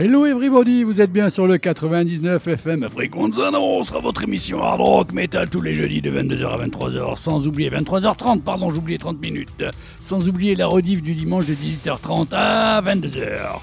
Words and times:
Hello 0.00 0.24
everybody, 0.26 0.84
vous 0.84 1.00
êtes 1.00 1.10
bien 1.10 1.28
sur 1.28 1.48
le 1.48 1.58
99 1.58 2.46
FM 2.46 2.88
Fréquenza 2.88 3.50
on 3.52 3.82
sera 3.82 3.98
votre 3.98 4.22
émission 4.22 4.62
hard 4.62 4.80
rock 4.80 5.12
metal 5.12 5.50
tous 5.50 5.60
les 5.60 5.74
jeudis 5.74 6.00
de 6.00 6.08
22h 6.08 6.46
à 6.46 6.66
23h, 6.68 7.16
sans 7.16 7.48
oublier 7.48 7.68
23h30, 7.68 8.42
pardon, 8.42 8.70
j'oubliais 8.70 8.98
30 8.98 9.20
minutes, 9.20 9.64
sans 10.00 10.28
oublier 10.28 10.54
la 10.54 10.68
rediff 10.68 11.02
du 11.02 11.14
dimanche 11.14 11.46
de 11.46 11.54
18h30 11.54 12.28
à 12.30 12.80
22h. 12.80 13.58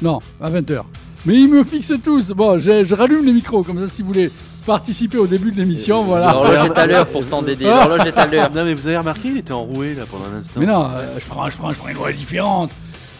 Non, 0.00 0.20
à 0.40 0.50
20h. 0.50 0.84
Mais 1.26 1.34
ils 1.34 1.50
me 1.50 1.62
fixent 1.62 2.00
tous. 2.02 2.30
Bon, 2.30 2.58
je, 2.58 2.82
je 2.82 2.94
rallume 2.94 3.26
les 3.26 3.34
micros 3.34 3.62
comme 3.62 3.78
ça 3.78 3.86
si 3.86 4.00
vous 4.00 4.08
voulez 4.08 4.30
participer 4.64 5.18
au 5.18 5.26
début 5.26 5.52
de 5.52 5.58
l'émission, 5.58 6.02
voilà. 6.04 6.32
L'horloge 6.32 6.64
est 6.64 6.78
à 6.78 6.86
l'heure 6.86 7.06
pourtant 7.08 7.42
Dédé, 7.42 7.66
l'horloge 7.66 8.06
est 8.06 8.16
à 8.16 8.24
l'heure. 8.24 8.50
Non 8.54 8.64
mais 8.64 8.72
vous 8.72 8.86
avez 8.86 8.96
remarqué, 8.96 9.28
il 9.28 9.36
était 9.36 9.52
enroué 9.52 9.94
là 9.94 10.04
pendant 10.10 10.30
un 10.30 10.38
instant. 10.38 10.60
Mais 10.60 10.64
non, 10.66 10.88
euh, 10.96 11.18
je 11.20 11.26
prends, 11.26 11.50
je 11.50 11.58
prends, 11.58 11.74
je 11.74 11.78
prends 11.78 11.88
une 11.88 11.96
voix 11.96 12.10
différente. 12.10 12.70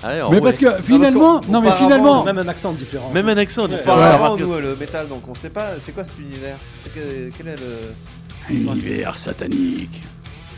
Allez, 0.05 0.21
Mais 0.31 0.41
parce 0.41 0.59
que 0.59 0.67
finalement, 0.83 1.41
non 1.49 1.61
mais 1.61 1.71
finalement, 1.73 2.25
Même 2.25 2.39
un 2.39 2.49
accent 2.49 2.73
différent. 2.73 3.11
Même 3.13 3.29
un 3.29 3.37
accent. 3.39 3.65
avant, 3.65 4.17
remarquer 4.35 4.43
nous, 4.45 4.53
euh, 4.53 4.61
le 4.61 4.77
métal, 4.77 5.09
donc 5.09 5.23
on 5.29 5.35
sait 5.35 5.51
pas, 5.51 5.71
c'est 5.81 5.93
quoi 5.93 6.05
cet 6.05 6.19
univers 6.19 6.57
que- 6.95 7.31
Quel 7.37 7.49
est 7.49 7.57
le. 7.57 7.93
un 8.51 8.73
univers 8.73 9.17
satanique. 9.17 10.03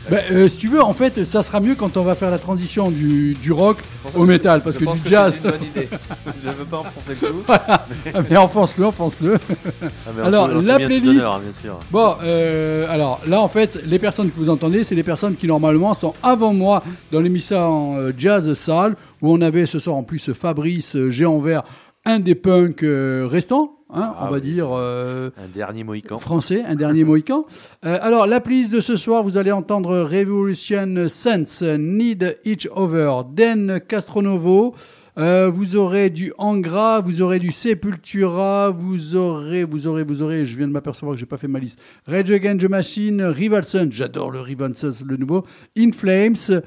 Ben, 0.09 0.21
euh, 0.31 0.47
si 0.47 0.59
tu 0.59 0.67
veux, 0.69 0.81
en 0.81 0.93
fait, 0.93 1.25
ça 1.25 1.41
sera 1.41 1.59
mieux 1.59 1.75
quand 1.75 1.97
on 1.97 2.03
va 2.03 2.13
faire 2.15 2.31
la 2.31 2.39
transition 2.39 2.89
du, 2.89 3.33
du 3.33 3.51
rock 3.51 3.79
au 4.15 4.21
que 4.21 4.25
métal, 4.25 4.59
je- 4.59 4.63
parce 4.63 4.75
je 4.75 4.79
que 4.79 4.85
pense 4.85 5.03
du 5.03 5.09
jazz. 5.09 5.37
c'est 5.43 5.49
une 5.49 5.51
bonne 5.53 5.63
idée. 5.67 5.89
je 6.45 6.49
veux 6.51 6.63
pas 6.63 6.77
enfoncer 6.77 7.09
le 7.09 7.27
clou. 7.27 7.43
Ah, 7.49 7.83
mais 8.29 8.37
enfonce-le, 8.37 8.85
enfonce-le. 8.85 9.37
Ah, 9.51 9.87
Alors, 10.23 10.47
peut- 10.47 10.61
la 10.61 10.77
playlist- 10.77 11.25
hein, 11.25 11.41
bien 11.43 11.51
sûr. 11.61 11.77
Bon, 11.91 12.15
euh, 12.23 12.85
alors 12.89 13.19
là, 13.27 13.41
en 13.41 13.49
fait, 13.49 13.81
les 13.85 13.99
personnes 13.99 14.31
que 14.31 14.37
vous 14.37 14.47
entendez, 14.49 14.85
c'est 14.85 14.95
les 14.95 15.03
personnes 15.03 15.35
qui 15.35 15.45
normalement 15.45 15.93
sont 15.93 16.13
avant 16.23 16.53
moi 16.53 16.83
dans 17.11 17.19
l'émission 17.19 17.97
euh, 17.97 18.13
Jazz 18.17 18.53
Salle, 18.53 18.95
où 19.21 19.31
on 19.31 19.41
avait 19.41 19.65
ce 19.65 19.79
soir 19.79 19.95
en 19.95 20.03
plus 20.03 20.31
Fabrice 20.33 20.95
euh, 20.95 21.09
Géant 21.09 21.39
Vert, 21.39 21.63
un 22.05 22.19
des 22.19 22.35
punks 22.35 22.83
euh, 22.83 23.27
restants, 23.29 23.79
hein, 23.89 24.13
Ah 24.17 24.27
on 24.27 24.31
va 24.31 24.35
oui. 24.37 24.41
dire. 24.41 24.69
euh, 24.71 25.29
Un 25.37 25.47
dernier 25.53 25.83
Mohican. 25.83 26.17
français, 26.19 26.63
un 26.65 26.75
dernier 26.75 27.03
Mohican. 27.05 27.45
Euh, 27.85 27.97
alors, 28.01 28.27
la 28.27 28.39
playlist 28.39 28.71
de 28.71 28.79
ce 28.79 28.95
soir, 28.95 29.23
vous 29.23 29.37
allez 29.37 29.51
entendre 29.51 29.99
Revolution 30.03 31.07
Sense, 31.09 31.61
Need 31.63 32.39
Each 32.45 32.67
Other, 32.73 33.23
Den 33.25 33.81
Castronovo. 33.87 34.73
Euh, 35.17 35.49
vous 35.49 35.75
aurez 35.75 36.11
du 36.11 36.31
Angra, 36.37 37.01
vous 37.01 37.23
aurez 37.23 37.39
du 37.39 37.51
Sepultura, 37.51 38.69
vous 38.69 39.15
aurez, 39.15 39.63
vous 39.63 39.87
aurez, 39.87 40.03
vous 40.03 40.21
aurez, 40.21 40.45
je 40.45 40.55
viens 40.55 40.67
de 40.67 40.71
m'apercevoir 40.71 41.15
que 41.15 41.19
j'ai 41.19 41.25
pas 41.25 41.39
fait 41.39 41.47
ma 41.47 41.57
liste. 41.57 41.79
Rage 42.05 42.31
Against 42.31 42.61
the 42.61 42.69
Machine, 42.69 43.23
Rivalson, 43.23 43.87
j'adore 43.89 44.29
le 44.29 44.41
Rivalson, 44.41 44.91
le 45.07 45.17
nouveau, 45.17 45.43
In 45.75 45.91
Flames, 45.91 46.61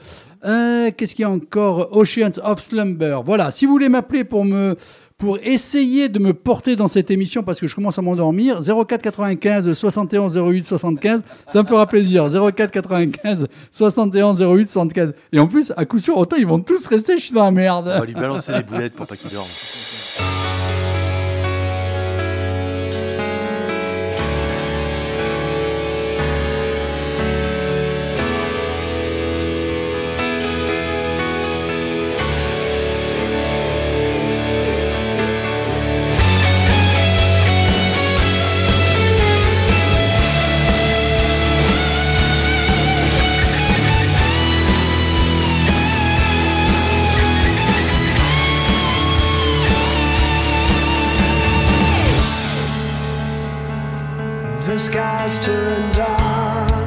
euh, 0.44 0.90
qu'est-ce 0.96 1.14
qu'il 1.14 1.22
y 1.22 1.26
a 1.26 1.30
encore? 1.30 1.96
Oceans 1.96 2.40
of 2.42 2.60
Slumber. 2.60 3.20
Voilà, 3.24 3.52
si 3.52 3.66
vous 3.66 3.72
voulez 3.72 3.88
m'appeler 3.88 4.24
pour 4.24 4.44
me 4.44 4.76
pour 5.20 5.38
essayer 5.42 6.08
de 6.08 6.18
me 6.18 6.32
porter 6.32 6.74
dans 6.74 6.88
cette 6.88 7.10
émission 7.10 7.42
parce 7.42 7.60
que 7.60 7.66
je 7.66 7.74
commence 7.74 7.98
à 7.98 8.02
m'endormir. 8.02 8.62
04 8.62 9.02
95 9.02 9.72
71 9.72 10.38
08 10.38 10.64
75 10.64 11.22
ça 11.46 11.62
me 11.62 11.68
fera 11.68 11.86
plaisir. 11.86 12.26
04 12.26 12.70
95 12.70 13.46
71 13.70 14.42
08 14.42 14.68
75 14.68 15.14
et 15.32 15.38
en 15.38 15.46
plus 15.46 15.72
à 15.76 15.84
coup 15.84 15.98
sûr 15.98 16.16
autant 16.16 16.36
ils 16.36 16.46
vont 16.46 16.60
tous 16.60 16.86
rester 16.86 17.16
je 17.16 17.22
suis 17.22 17.34
dans 17.34 17.44
la 17.44 17.50
merde. 17.50 17.92
On 17.94 18.00
va 18.00 18.06
lui 18.06 18.14
balancer 18.14 18.52
des 18.52 18.62
boulettes 18.62 18.94
pour 18.94 19.06
pas 19.06 19.16
qu'il 19.16 19.30
dorme. 19.30 19.46
The 54.70 54.78
skies 54.78 55.36
turn 55.40 55.90
dark, 55.96 56.79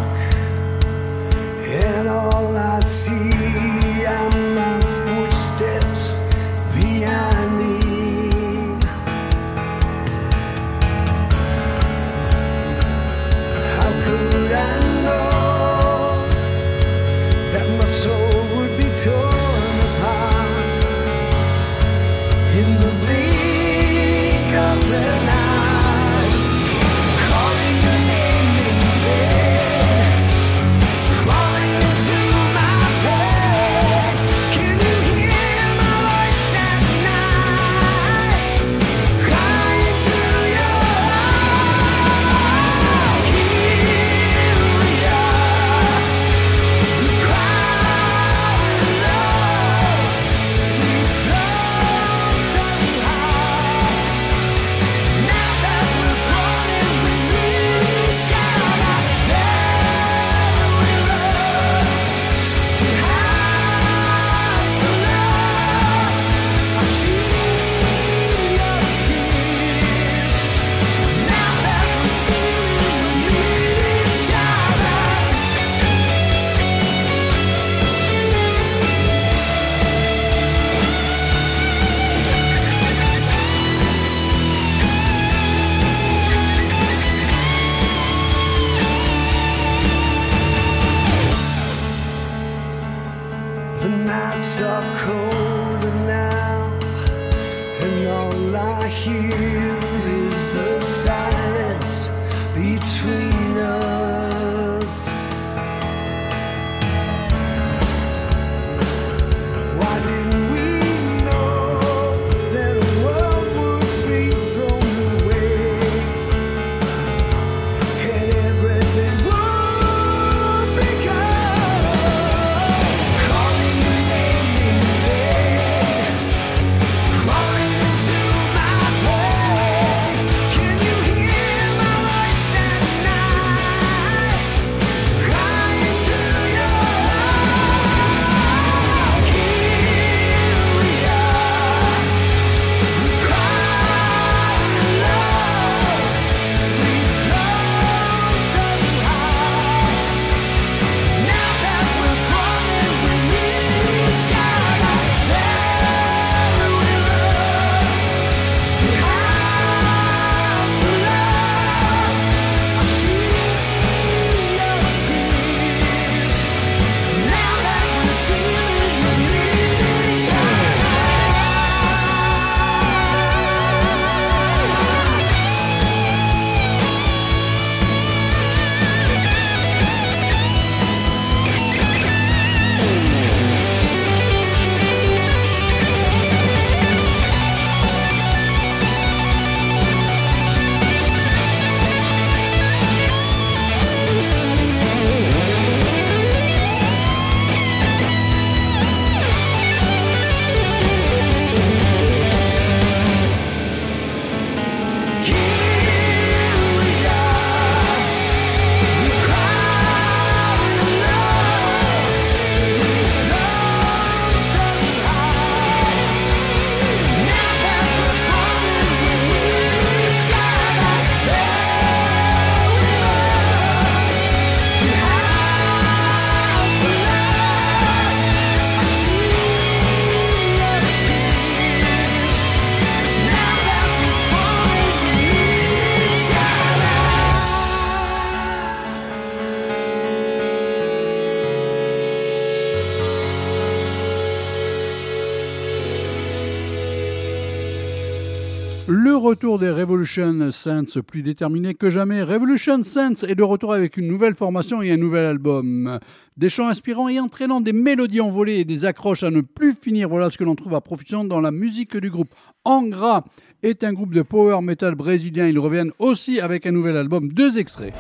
retour 249.34 249.58
des 249.58 249.72
Revolution 249.72 250.52
Saints, 250.52 251.02
plus 251.08 251.24
déterminé 251.24 251.74
que 251.74 251.90
jamais. 251.90 252.22
Revolution 252.22 252.84
Saints 252.84 253.26
est 253.28 253.34
de 253.34 253.42
retour 253.42 253.74
avec 253.74 253.98
une 253.98 254.06
nouvelle 254.06 254.36
formation 254.36 254.84
et 254.84 254.92
un 254.92 254.98
nouvel 254.98 255.26
album. 255.26 255.98
Des 256.38 256.52
chants 256.52 256.68
inspirants 256.68 257.10
et 257.10 257.20
entraînant 257.20 257.60
des 257.60 257.74
mélodies 257.74 258.22
envolées 258.22 258.60
et 258.60 258.64
des 258.64 258.86
accroches 258.86 259.24
à 259.24 259.32
ne 259.32 259.42
plus 259.42 259.74
finir. 259.74 260.08
Voilà 260.08 260.30
ce 260.30 260.38
que 260.38 260.44
l'on 260.44 260.54
trouve 260.54 260.76
à 260.76 260.82
profusion 260.82 261.26
dans 261.26 261.42
la 261.42 261.50
musique 261.50 261.98
du 261.98 262.12
groupe. 262.12 262.36
Angra 262.64 263.26
est 263.64 263.84
un 263.84 263.94
groupe 263.94 264.14
de 264.14 264.22
power 264.22 264.62
metal 264.62 264.94
brésilien. 264.94 265.48
Ils 265.48 265.58
reviennent 265.58 265.94
aussi 265.98 266.40
avec 266.40 266.68
un 266.68 266.72
nouvel 266.72 266.96
album. 266.96 267.30
Deux 267.30 267.58
extraits. 267.58 267.96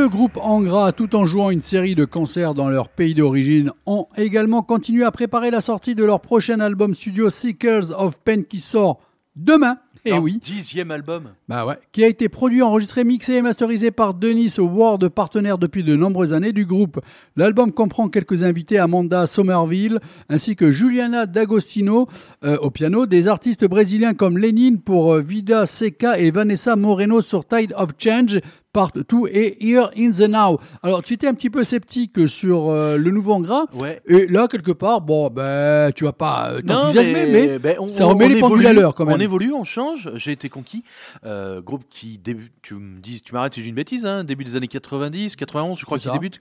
Le 0.00 0.08
groupe 0.08 0.38
Angra, 0.40 0.92
tout 0.92 1.14
en 1.14 1.26
jouant 1.26 1.50
une 1.50 1.60
série 1.60 1.94
de 1.94 2.06
concerts 2.06 2.54
dans 2.54 2.70
leur 2.70 2.88
pays 2.88 3.12
d'origine, 3.12 3.70
ont 3.84 4.06
également 4.16 4.62
continué 4.62 5.04
à 5.04 5.10
préparer 5.10 5.50
la 5.50 5.60
sortie 5.60 5.94
de 5.94 6.02
leur 6.02 6.22
prochain 6.22 6.58
album 6.60 6.94
studio 6.94 7.28
Seekers 7.28 7.90
of 8.00 8.18
Pain 8.20 8.40
qui 8.40 8.60
sort 8.60 8.98
demain. 9.36 9.76
Et 10.06 10.12
Leur 10.12 10.22
oui, 10.22 10.38
Dixième 10.42 10.90
album. 10.90 11.24
bah 11.46 11.66
ouais, 11.66 11.76
qui 11.92 12.02
a 12.02 12.06
été 12.06 12.30
produit, 12.30 12.62
enregistré, 12.62 13.04
mixé 13.04 13.34
et 13.34 13.42
masterisé 13.42 13.90
par 13.90 14.14
Denis 14.14 14.54
Ward, 14.58 15.06
partenaire 15.10 15.58
depuis 15.58 15.84
de 15.84 15.94
nombreuses 15.94 16.32
années 16.32 16.54
du 16.54 16.64
groupe. 16.64 17.00
L'album 17.36 17.70
comprend 17.70 18.08
quelques 18.08 18.42
invités, 18.42 18.78
Amanda 18.78 19.26
Somerville, 19.26 20.00
ainsi 20.30 20.56
que 20.56 20.70
Juliana 20.70 21.26
D'Agostino 21.26 22.08
euh, 22.44 22.56
au 22.62 22.70
piano, 22.70 23.04
des 23.04 23.28
artistes 23.28 23.66
brésiliens 23.66 24.14
comme 24.14 24.38
Lénine 24.38 24.80
pour 24.80 25.12
euh, 25.12 25.20
Vida 25.20 25.66
Seca 25.66 26.18
et 26.18 26.30
Vanessa 26.30 26.76
Moreno 26.76 27.20
sur 27.20 27.46
Tide 27.46 27.74
of 27.76 27.90
Change. 27.98 28.40
Part 28.72 28.92
2 28.94 29.02
et 29.32 29.56
Here 29.68 29.90
in 29.98 30.10
the 30.12 30.28
Now. 30.28 30.58
Alors, 30.82 31.02
tu 31.02 31.14
étais 31.14 31.26
un 31.26 31.34
petit 31.34 31.50
peu 31.50 31.64
sceptique 31.64 32.28
sur 32.28 32.68
euh, 32.70 32.96
le 32.96 33.10
nouveau 33.10 33.32
Angra. 33.32 33.66
Ouais. 33.74 34.00
Et 34.06 34.28
là, 34.28 34.46
quelque 34.46 34.70
part, 34.70 35.00
bon, 35.00 35.28
ben, 35.28 35.90
tu 35.92 36.04
vas 36.04 36.12
pas 36.12 36.50
euh, 36.52 36.60
t'enthousiasmer, 36.62 37.26
mais, 37.26 37.58
ben, 37.58 37.76
on- 37.80 37.88
ça 37.88 38.06
on- 38.06 38.10
remet 38.10 38.26
on 38.26 38.28
les 38.28 38.40
pendules 38.40 38.66
à 38.68 38.72
l'heure 38.72 38.94
quand 38.94 39.04
même. 39.04 39.16
On 39.16 39.20
évolue, 39.20 39.52
on 39.52 39.64
change. 39.64 40.08
J'ai 40.14 40.30
été 40.32 40.48
conquis. 40.48 40.84
Euh, 41.24 41.60
groupe 41.60 41.82
qui 41.90 42.18
débute, 42.18 42.52
tu 42.62 42.74
me 42.74 43.00
dis, 43.00 43.20
tu 43.22 43.32
m'arrêtes 43.34 43.54
si 43.54 43.62
j'ai 43.62 43.68
une 43.70 43.74
bêtise, 43.74 44.06
hein, 44.06 44.22
début 44.22 44.44
des 44.44 44.54
années 44.54 44.68
90, 44.68 45.34
91, 45.34 45.76
je 45.78 45.84
crois 45.84 45.98
qu'il 45.98 46.12
débute. 46.12 46.38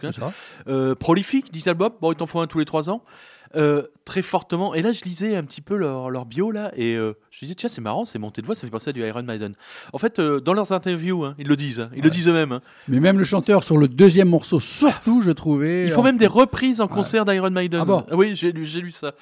Euh, 0.68 0.94
prolifique, 0.94 1.52
10 1.52 1.68
albums. 1.68 1.94
Bon, 2.00 2.12
ils 2.12 2.16
t'en 2.16 2.28
font 2.28 2.42
un 2.42 2.48
tous 2.48 2.60
les 2.60 2.66
3 2.66 2.92
ans. 2.92 3.02
Euh, 3.56 3.84
très 4.06 4.22
fortement. 4.22 4.74
Et 4.76 4.82
là, 4.82 4.92
je 4.92 5.04
lisais 5.04 5.36
un 5.36 5.44
petit 5.44 5.62
peu 5.62 5.76
leur, 5.76 6.10
leur 6.10 6.26
bio 6.26 6.52
là, 6.52 6.72
et 6.76 6.96
euh, 6.96 7.14
je 7.32 7.40
disais 7.40 7.56
tiens, 7.56 7.70
c'est 7.70 7.82
marrant, 7.82 8.06
c'est 8.06 8.18
montée 8.20 8.42
de 8.42 8.46
voix, 8.48 8.56
ça 8.56 8.62
fait 8.62 8.70
penser 8.72 8.90
à 8.90 8.94
du 8.94 9.06
Iron 9.06 9.22
Maiden. 9.24 9.54
En 9.94 9.98
fait, 10.00 10.20
euh, 10.20 10.40
dans 10.40 10.54
leurs 10.54 10.72
interviews, 10.72 11.24
hein, 11.24 11.36
ils 11.40 11.48
le 11.48 11.56
disent, 11.56 11.80
hein, 11.80 11.90
ils 11.96 12.04
le 12.04 12.10
disent 12.12 12.28
eux-mêmes. 12.28 12.52
hein. 12.52 12.62
Mais 12.88 13.00
même 13.00 13.18
le 13.20 13.24
chanteur 13.24 13.64
sur 13.64 13.78
le 13.78 13.88
deuxième 13.88 14.30
morceau, 14.30 14.60
surtout, 14.60 15.22
je 15.22 15.32
trouvais. 15.32 15.86
Ils 15.86 15.92
font 15.92 16.04
même 16.04 16.18
des 16.18 16.28
reprises 16.28 16.80
en 16.82 16.88
concert 16.88 17.26
d'Iron 17.26 17.50
Maiden. 17.52 17.80
Ah 17.82 17.86
bon? 17.86 18.04
Oui, 18.12 18.32
j'ai 18.36 18.52
lu, 18.52 18.92
ça. 18.92 19.14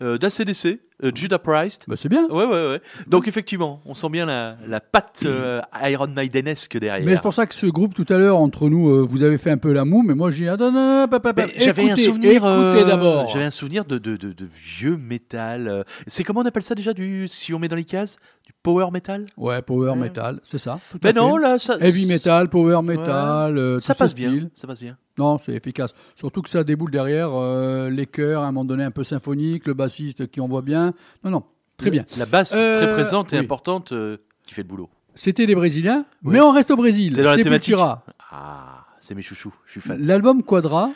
D'ACDC, 0.00 0.80
euh, 1.04 1.10
Judas 1.14 1.38
Priest. 1.38 1.84
Bah, 1.88 1.96
c'est 1.98 2.08
bien. 2.08 2.26
Ouais, 2.28 2.44
ouais, 2.46 2.68
ouais. 2.68 2.80
Donc, 3.06 3.28
effectivement, 3.28 3.82
on 3.84 3.94
sent 3.94 4.08
bien 4.10 4.26
la, 4.26 4.56
la 4.66 4.80
patte 4.80 5.24
euh, 5.26 5.60
Iron 5.84 6.06
Maidenesque 6.08 6.78
derrière. 6.78 7.04
Mais 7.04 7.16
c'est 7.16 7.20
pour 7.22 7.34
ça 7.34 7.46
que 7.46 7.54
ce 7.54 7.66
groupe, 7.66 7.94
tout 7.94 8.06
à 8.08 8.16
l'heure, 8.16 8.38
entre 8.38 8.68
nous, 8.68 8.88
euh, 8.90 9.02
vous 9.02 9.22
avez 9.22 9.38
fait 9.38 9.50
un 9.50 9.58
peu 9.58 9.72
la 9.72 9.84
moue, 9.84 10.02
mais 10.02 10.14
moi, 10.14 10.30
j'ai 10.30 10.44
dit, 10.44 10.48
ah, 10.48 10.56
non, 10.56 10.72
non, 10.72 11.06
non, 11.06 11.46
J'avais 11.56 11.82
un 11.82 11.86
écoutez, 11.88 12.04
souvenir. 12.04 12.30
Écoutez 12.46 12.84
d'abord. 12.84 13.28
J'avais 13.28 13.44
un 13.44 13.50
souvenir 13.50 13.75
de, 13.84 13.98
de, 13.98 14.16
de, 14.16 14.32
de 14.32 14.44
vieux 14.46 14.96
métal. 14.96 15.68
euh. 15.68 15.82
C'est 16.06 16.24
comment 16.24 16.40
on 16.40 16.44
appelle 16.46 16.62
ça 16.62 16.74
déjà 16.74 16.92
du, 16.94 17.28
Si 17.28 17.52
on 17.54 17.58
met 17.58 17.68
dans 17.68 17.76
les 17.76 17.84
cases 17.84 18.16
Du 18.44 18.52
power 18.62 18.90
metal? 18.92 19.26
Ouais, 19.36 19.60
power 19.62 19.90
Ouais. 19.90 19.96
metal, 19.96 20.40
c'est 20.42 20.58
ça. 20.58 20.74
à 20.74 20.98
Ben 21.02 21.14
non, 21.14 21.36
là, 21.36 21.58
ça. 21.58 21.76
Heavy 21.80 22.06
metal, 22.06 22.48
power 22.48 22.80
metal, 22.82 23.58
euh, 23.58 23.80
Ça 23.80 23.94
tout 23.94 23.98
ce 23.98 24.04
passe 24.04 24.14
bien. 24.14 24.48
Ça 24.54 24.66
passe 24.66 24.80
bien. 24.80 24.96
Non, 25.18 25.38
c'est 25.38 25.52
efficace. 25.54 25.92
Surtout 26.14 26.42
que 26.42 26.48
ça 26.50 26.62
déboule 26.64 26.90
derrière 26.90 27.30
euh, 27.32 27.88
les 27.90 28.06
chœurs, 28.06 28.42
à 28.42 28.46
un 28.46 28.52
moment 28.52 28.64
donné, 28.64 28.84
un 28.84 28.90
peu 28.90 29.04
symphonique, 29.04 29.66
le 29.66 29.74
bassiste 29.74 30.26
qui 30.30 30.40
envoie 30.40 30.62
bien. 30.62 30.92
Non, 31.24 31.30
non, 31.30 31.44
très 31.76 31.90
bien. 31.90 32.04
La 32.18 32.26
basse 32.26 32.54
Euh, 32.56 32.74
très 32.74 32.92
présente 32.92 33.32
et 33.32 33.38
oui. 33.38 33.44
importante 33.44 33.92
euh, 33.92 34.18
qui 34.44 34.52
fait 34.54 34.62
le 34.62 34.68
boulot. 34.68 34.90
C'était 35.14 35.46
des 35.46 35.54
Brésiliens, 35.54 36.04
Oui. 36.24 36.34
mais 36.34 36.40
on 36.40 36.50
reste 36.50 36.70
au 36.70 36.76
Brésil. 36.76 37.14
T'es 37.14 37.22
dans 37.22 37.30
la 37.30 37.36
thématique 37.42 37.74
Sepultura. 37.74 38.04
Ah, 38.30 38.84
c'est 39.00 39.14
mes 39.14 39.22
chouchous. 39.22 39.54
Je 39.64 39.72
suis 39.72 39.80
fan. 39.80 39.98
L'album 40.04 40.42
Quadra, 40.42 40.90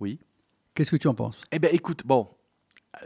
Oui. 0.00 0.18
Qu'est-ce 0.74 0.90
que 0.90 0.96
tu 0.96 1.08
en 1.08 1.14
penses? 1.14 1.42
Eh 1.52 1.58
ben, 1.58 1.70
écoute, 1.72 2.02
bon. 2.04 2.28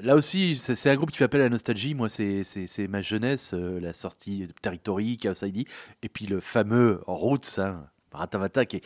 Là 0.00 0.16
aussi, 0.16 0.57
c'est 0.57 0.90
un 0.90 0.96
groupe 0.96 1.11
qui 1.12 1.18
fait 1.18 1.24
appel 1.24 1.40
à 1.40 1.44
la 1.44 1.50
nostalgie. 1.50 1.94
Moi, 1.94 2.09
c'est- 2.09 2.88
ma 2.88 3.02
jeunesse, 3.02 3.52
euh, 3.55 3.79
la 3.81 3.92
sortie 3.92 4.46
de 4.46 4.52
Territory, 4.61 5.16
Chaos 5.16 5.35
ID, 5.44 5.66
et 6.02 6.09
puis 6.09 6.26
le 6.26 6.40
fameux 6.40 7.00
Roots, 7.07 7.59
hein, 7.59 7.87
Ratavata, 8.12 8.66
qui 8.66 8.76
est... 8.79 8.85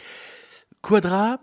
Quadra, 0.82 1.40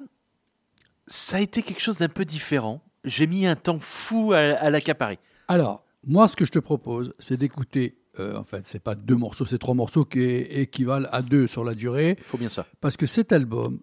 ça 1.08 1.38
a 1.38 1.39
été 1.39 1.62
quelque 1.63 1.82
chose 1.82 1.97
d'un 1.97 2.10
peu 2.10 2.23
différent. 2.26 2.82
J'ai 3.04 3.28
mis 3.28 3.45
un 3.47 3.56
temps 3.56 3.80
fou 3.80 4.34
à, 4.34 4.38
à 4.38 4.69
l'accaparer. 4.69 5.19
Alors, 5.47 5.84
moi, 6.06 6.28
ce 6.28 6.36
que 6.36 6.45
je 6.45 6.52
te 6.52 6.60
propose, 6.60 7.13
c'est 7.19 7.38
d'écouter. 7.39 7.97
euh, 8.19 8.36
en 8.38 8.43
fait, 8.43 8.65
c'est 8.65 8.80
pas 8.80 8.95
deux 8.95 9.15
morceaux, 9.15 9.45
c'est 9.45 9.58
trois 9.60 9.76
morceaux 9.76 10.04
qui 10.06 10.19
équivalent 10.21 11.08
à 11.12 11.21
deux 11.21 11.47
sur 11.47 11.63
la 11.63 11.73
durée. 11.76 12.15
Il 12.17 12.23
faut 12.23 12.38
bien 12.38 12.50
ça. 12.50 12.65
Parce 12.82 12.97
que 12.97 13.06
cet 13.06 13.32
album, 13.32 13.80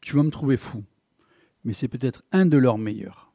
tu 0.00 0.16
vas 0.16 0.22
me 0.22 0.30
trouver 0.30 0.56
fou, 0.56 0.84
mais 1.64 1.74
c'est 1.74 1.88
peut-être 1.88 2.22
un 2.32 2.46
de 2.46 2.58
leurs 2.58 2.78
meilleurs. 2.78 3.32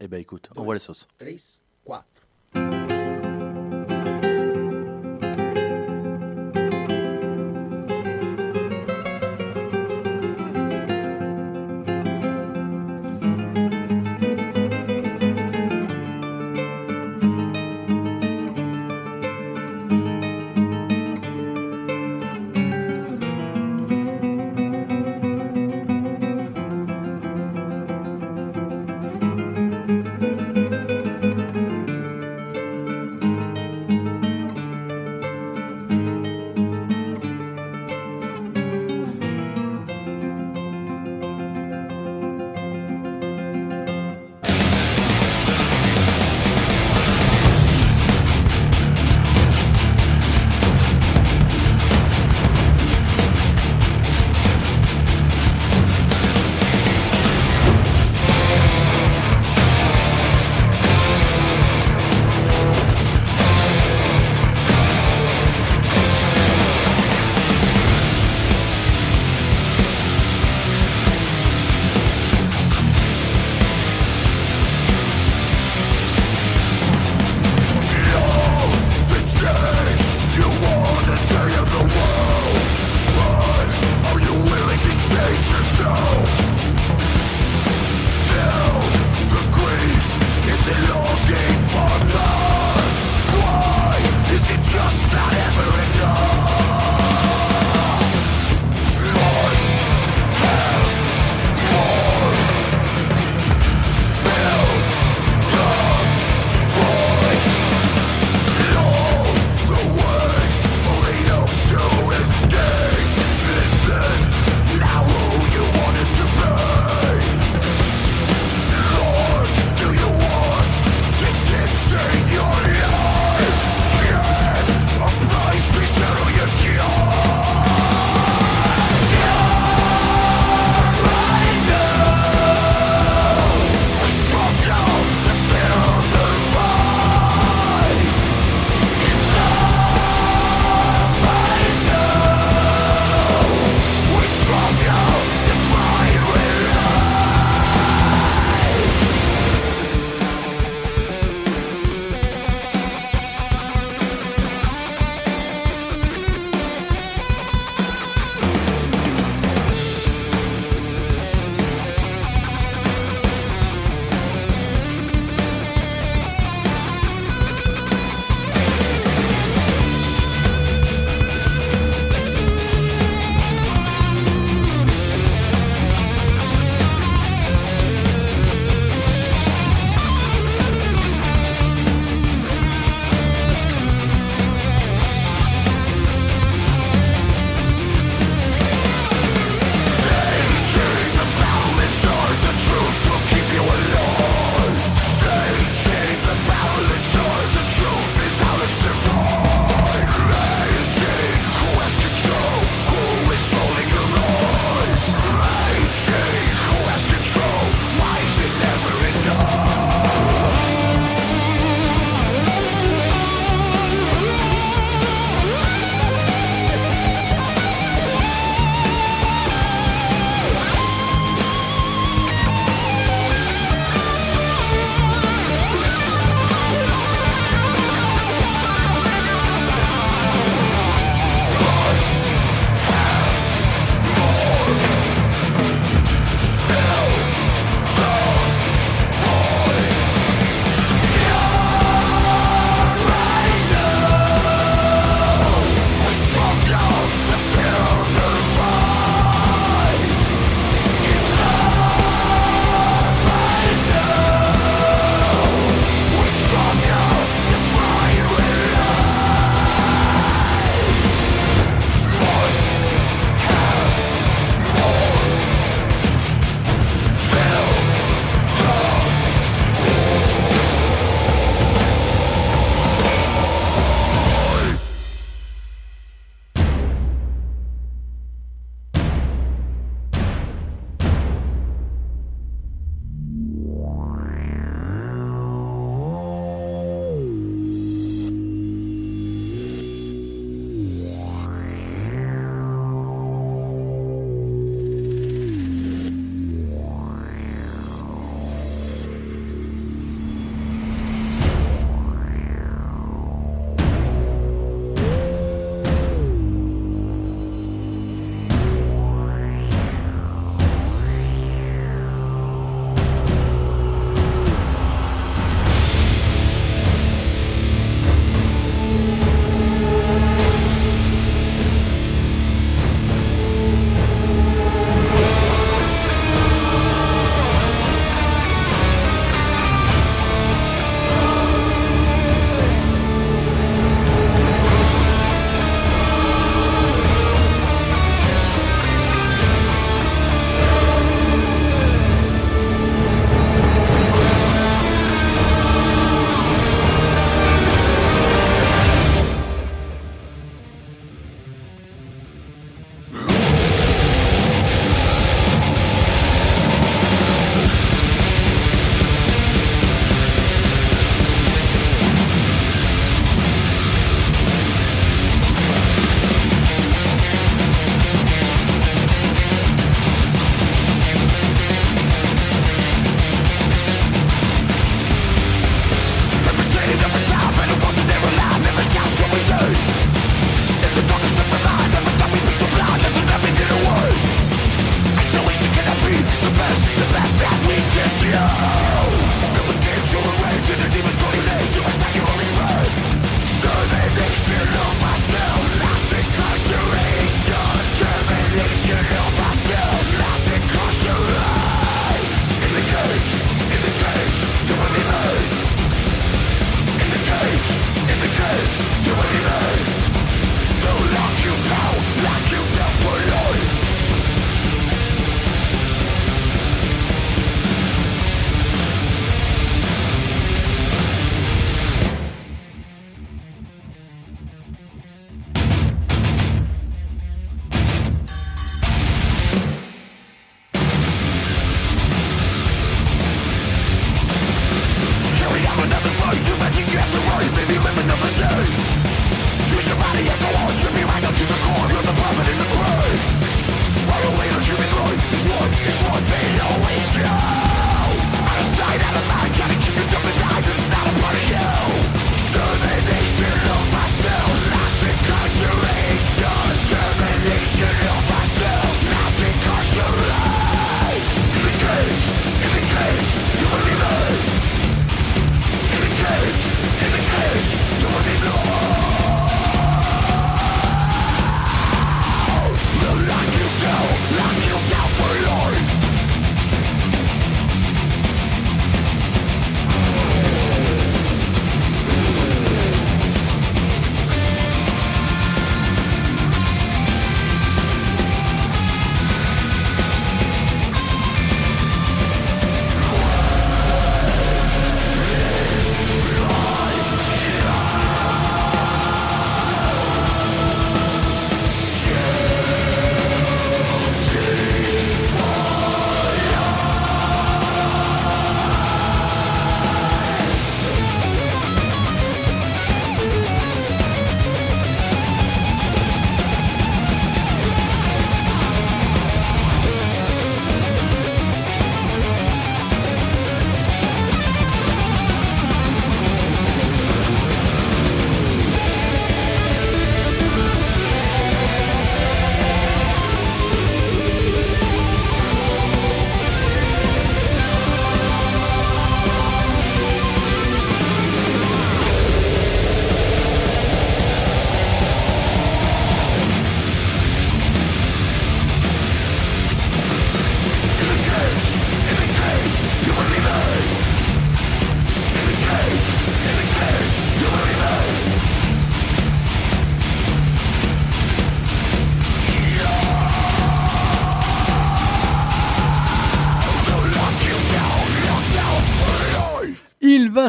Eh 0.00 0.08
ben, 0.08 0.18
écoute, 0.20 0.50
on 0.56 0.64
voit 0.64 0.74
la 0.74 0.80
sauce. 0.80 1.06
Três, 1.18 1.36
quatro. 1.84 2.04
Três, 2.52 2.93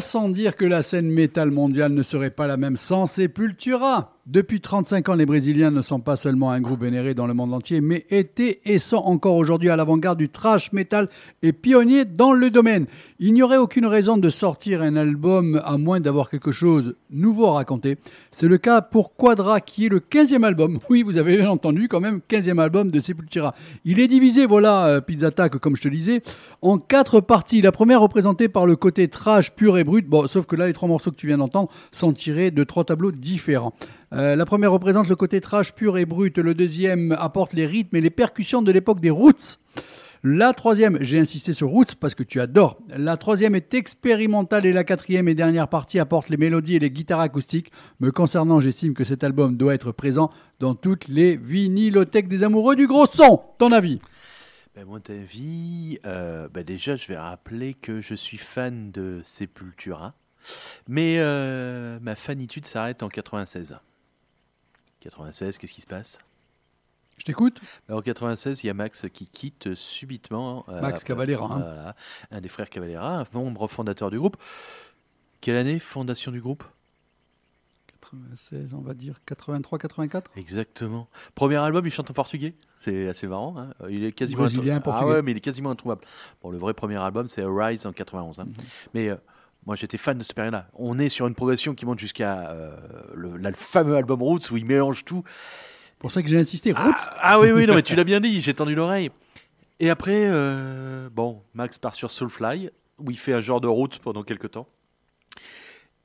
sans 0.02 0.30
dire 0.30 0.56
que 0.56 0.66
la 0.66 0.82
scène 0.82 1.10
métal 1.10 1.52
mondiale 1.52 1.94
ne 1.94 2.04
serait 2.04 2.32
pas 2.32 2.48
la 2.48 2.58
même 2.58 2.78
sans 2.78 3.06
Sepultura. 3.06 4.15
Depuis 4.36 4.60
35 4.60 5.08
ans, 5.08 5.14
les 5.14 5.26
Brésiliens 5.26 5.72
ne 5.72 5.82
sont 5.82 6.02
pas 6.02 6.18
seulement 6.18 6.52
un 6.52 6.60
groupe 6.60 6.82
vénéré 6.82 7.14
dans 7.14 7.26
le 7.26 7.34
monde 7.34 7.54
entier, 7.54 7.80
mais 7.80 8.06
étaient 8.10 8.60
et 8.66 8.80
sont 8.80 8.98
encore 8.98 9.38
aujourd'hui 9.38 9.70
à 9.70 9.78
l'avant-garde 9.78 10.18
du 10.18 10.28
thrash 10.28 10.74
metal 10.74 11.08
et 11.42 11.54
pionniers 11.54 12.04
dans 12.04 12.34
le 12.34 12.50
domaine. 12.50 12.86
Il 13.20 13.34
n'y 13.34 13.42
aurait 13.44 13.56
aucune 13.56 13.86
raison 13.86 14.18
de 14.18 14.30
sortir 14.30 14.82
un 14.82 14.98
album 14.98 15.62
à 15.64 15.78
moins 15.78 16.02
d'avoir 16.02 16.30
quelque 16.30 16.52
chose 16.52 16.96
nouveau 17.10 17.46
à 17.46 17.54
raconter. 17.54 17.96
C'est 18.32 18.50
le 18.50 18.58
cas 18.58 18.82
pour 18.82 19.16
Quadra, 19.16 19.62
qui 19.62 19.86
est 19.86 19.90
le 19.90 20.02
15e 20.02 20.44
album. 20.44 20.80
Oui, 20.90 21.02
vous 21.02 21.18
avez 21.18 21.38
bien 21.38 21.50
entendu, 21.50 21.88
quand 21.88 22.02
même, 22.02 22.20
15e 22.30 22.60
album 22.60 22.92
de 22.92 23.00
Sepultura. 23.00 23.56
Il 23.86 24.02
est 24.02 24.10
divisé, 24.10 24.46
voilà, 24.46 24.88
euh, 24.88 25.00
Pizza 25.00 25.28
Attack, 25.28 25.60
comme 25.60 25.78
je 25.78 25.82
te 25.82 25.88
disais, 25.88 26.22
en 26.62 26.78
quatre 26.78 27.22
parties. 27.22 27.62
La 27.62 27.72
première 27.72 28.02
représentée 28.02 28.50
par 28.50 28.66
le 28.66 28.76
côté 28.76 29.08
trash 29.08 29.54
pur 29.54 29.78
et 29.78 29.86
brut, 29.86 30.06
sauf 30.28 30.46
que 30.46 30.58
là, 30.58 30.68
les 30.68 30.74
trois 30.74 30.90
morceaux 30.90 31.12
que 31.12 31.16
tu 31.16 31.28
viens 31.28 31.38
d'entendre 31.38 31.70
sont 31.94 32.12
tirés 32.12 32.52
de 32.52 32.66
trois 32.66 32.84
tableaux 32.84 33.14
différents. 33.14 33.74
Euh, 34.14 34.36
la 34.36 34.46
première 34.46 34.72
représente 34.72 35.10
le 35.10 35.16
côté 35.16 35.42
trash 35.42 35.74
pur 35.74 35.98
et 35.98 36.06
brut. 36.06 36.38
Le 36.38 36.54
deuxième 36.54 37.16
apporte 37.18 37.54
les 37.54 37.66
rythmes 37.66 37.96
et 37.96 38.02
les 38.02 38.10
percussions 38.10 38.62
de 38.62 38.72
l'époque 38.72 39.00
des 39.00 39.10
Roots. 39.10 39.60
La 40.28 40.54
troisième, 40.54 40.98
j'ai 41.02 41.20
insisté 41.20 41.54
sur 41.54 41.70
Roots 41.70 41.94
parce 42.00 42.16
que 42.16 42.24
tu 42.24 42.42
adores. 42.42 42.80
La 42.98 43.16
troisième 43.16 43.54
est 43.54 43.76
expérimentale 43.76 44.66
et 44.66 44.74
la 44.74 44.84
quatrième 44.84 45.28
et 45.28 45.36
dernière 45.36 45.68
partie 45.68 46.00
apporte 46.00 46.30
les 46.30 46.38
mélodies 46.38 46.78
et 46.78 46.80
les 46.80 46.90
guitares 46.90 47.20
acoustiques. 47.20 47.72
Me 48.00 48.12
concernant, 48.12 48.60
j'estime 48.60 48.96
que 48.96 49.04
cet 49.04 49.24
album 49.24 49.56
doit 49.56 49.76
être 49.76 49.92
présent 49.92 50.32
dans 50.60 50.74
toutes 50.74 51.08
les 51.10 51.36
vinylothèques 51.38 52.28
des 52.28 52.44
amoureux 52.44 52.76
du 52.76 52.88
gros 52.88 53.06
son. 53.06 53.40
Ton 53.60 53.72
avis? 53.72 54.00
Ben, 54.76 54.86
mon 54.86 55.00
avis, 55.10 56.00
euh, 56.08 56.50
ben 56.52 56.64
déjà, 56.64 56.96
je 56.96 57.08
vais 57.08 57.18
rappeler 57.18 57.76
que 57.76 58.02
je 58.02 58.16
suis 58.16 58.38
fan 58.38 58.92
de 58.92 59.22
Sepultura, 59.24 60.16
mais 60.88 61.18
euh, 61.20 62.00
ma 62.02 62.16
fanitude 62.16 62.66
s'arrête 62.66 63.04
en 63.04 63.10
96. 63.10 63.78
96, 65.10 65.58
qu'est-ce 65.60 65.74
qui 65.74 65.82
se 65.82 65.88
passe? 65.88 66.18
Je 67.18 67.24
t'écoute 67.24 67.62
Ben, 67.88 67.96
En 67.96 68.02
96, 68.02 68.64
il 68.64 68.68
y 68.68 68.70
a 68.70 68.74
Max 68.74 69.06
qui 69.14 69.28
quitte 69.28 69.74
subitement. 69.76 70.66
euh, 70.68 70.82
Max 70.82 71.04
Cavalera, 71.04 71.46
hein. 71.46 71.60
Voilà, 71.60 71.96
un 72.32 72.42
des 72.42 72.50
frères 72.50 72.70
Cavalera, 72.70 73.20
un 73.22 73.26
membre 73.34 73.68
fondateur 73.68 74.10
du 74.12 74.18
groupe. 74.18 74.36
Quelle 75.42 75.56
année, 75.58 75.80
fondation 75.80 76.32
du 76.32 76.42
groupe? 76.42 76.64
96, 78.02 78.74
on 78.74 78.82
va 78.82 78.94
dire 78.94 79.16
83, 79.26 79.80
84 79.80 80.32
Exactement. 80.36 81.08
Premier 81.36 81.56
album, 81.58 81.86
il 81.86 81.92
chante 81.92 82.10
en 82.10 82.14
portugais. 82.14 82.54
C'est 82.80 83.08
assez 83.08 83.28
marrant. 83.28 83.56
hein. 83.58 83.70
Il 83.90 84.04
est 84.04 84.12
quasiment 84.12 84.42
Brésilien, 84.42 84.82
Ah 84.86 85.06
ouais, 85.08 85.22
mais 85.22 85.32
il 85.32 85.38
est 85.38 85.42
quasiment 85.42 85.72
introuvable. 85.72 86.02
Bon, 86.44 86.50
le 86.52 86.58
vrai 86.58 86.74
premier 86.74 86.98
album, 86.98 87.28
c'est 87.28 87.44
Rise 87.46 87.86
en 87.88 87.94
91. 87.94 88.40
Mhm. 88.40 88.46
hein. 88.48 88.64
Mais 88.94 89.10
euh, 89.10 89.16
moi, 89.66 89.76
j'étais 89.76 89.98
fan 89.98 90.18
de 90.18 90.24
cette 90.24 90.36
période-là. 90.36 90.68
On 90.74 91.00
est 91.00 91.10
sur 91.10 91.26
une 91.28 91.34
progression 91.34 91.74
qui 91.74 91.86
monte 91.86 92.00
jusqu'à 92.00 92.50
euh, 92.50 92.76
le, 93.16 93.52
fameux 93.54 93.96
album 93.96 94.22
Roots 94.22 94.52
où 94.52 94.58
il 94.58 94.66
mélange 94.66 95.06
tout. 95.06 95.24
Pour 95.98 96.12
ça 96.12 96.22
que 96.22 96.30
j'ai 96.30 96.38
insisté. 96.38 96.74
Ah, 96.76 96.84
Roots 96.84 97.10
ah 97.20 97.40
oui, 97.40 97.52
oui, 97.52 97.66
non, 97.66 97.74
mais 97.74 97.82
tu 97.82 97.96
l'as 97.96 98.04
bien 98.04 98.20
dit. 98.20 98.42
J'ai 98.42 98.54
tendu 98.54 98.76
l'oreille. 98.76 99.10
Et 99.80 99.90
après, 99.90 100.26
euh, 100.28 101.10
bon, 101.10 101.42
Max 101.54 101.78
part 101.78 101.96
sur 101.96 102.12
Soulfly 102.12 102.70
où 103.00 103.12
il 103.12 103.18
fait 103.18 103.34
un 103.34 103.40
genre 103.40 103.60
de 103.60 103.68
route 103.68 104.00
pendant 104.00 104.24
quelques 104.24 104.52
temps. 104.52 104.68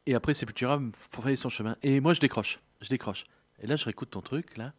Et 0.07 0.15
après, 0.15 0.35
Sepultura 0.35 0.81
fait 1.23 1.37
son 1.37 1.51
chemin. 1.51 1.77
Et 1.83 2.01
moi, 2.01 2.15
je 2.15 2.21
décroche. 2.21 2.59
Je 2.81 2.89
décroche. 2.89 3.25
Et 3.63 3.67
là, 3.67 3.77
je 3.77 3.85
réécoute 3.85 4.11
ton 4.11 4.23
truc, 4.23 4.57
là. 4.57 4.73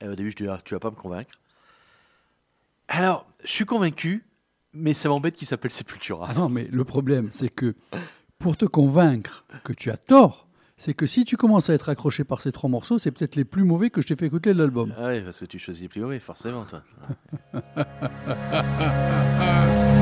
Et 0.00 0.06
au 0.06 0.14
début, 0.14 0.30
je 0.30 0.36
dis, 0.36 0.46
ah, 0.48 0.60
tu 0.64 0.74
vas 0.74 0.80
pas 0.80 0.90
me 0.90 0.96
convaincre. 0.96 1.32
Alors, 2.88 3.26
je 3.42 3.50
suis 3.50 3.64
convaincu, 3.64 4.24
mais 4.74 4.94
ça 4.94 5.08
m'embête 5.08 5.34
qu'il 5.34 5.46
s'appelle 5.46 5.70
Sepultura. 5.70 6.28
Ah 6.30 6.34
non, 6.34 6.48
mais 6.48 6.68
le 6.70 6.84
problème, 6.84 7.28
c'est 7.32 7.48
que 7.48 7.74
pour 8.38 8.56
te 8.56 8.64
convaincre 8.64 9.44
que 9.64 9.72
tu 9.72 9.90
as 9.90 9.96
tort, 9.96 10.48
c'est 10.76 10.94
que 10.94 11.06
si 11.06 11.24
tu 11.24 11.36
commences 11.36 11.70
à 11.70 11.74
être 11.74 11.88
accroché 11.88 12.24
par 12.24 12.40
ces 12.40 12.50
trois 12.50 12.68
morceaux, 12.68 12.98
c'est 12.98 13.12
peut-être 13.12 13.36
les 13.36 13.44
plus 13.44 13.64
mauvais 13.64 13.90
que 13.90 14.00
je 14.00 14.08
t'ai 14.08 14.16
fait 14.16 14.26
écouter 14.26 14.52
de 14.52 14.58
l'album. 14.58 14.92
Ah 14.98 15.06
ouais, 15.06 15.22
parce 15.22 15.38
que 15.38 15.44
tu 15.44 15.58
choisis 15.58 15.82
les 15.82 15.88
plus 15.88 16.00
mauvais, 16.00 16.18
forcément, 16.18 16.64
toi. 16.64 16.82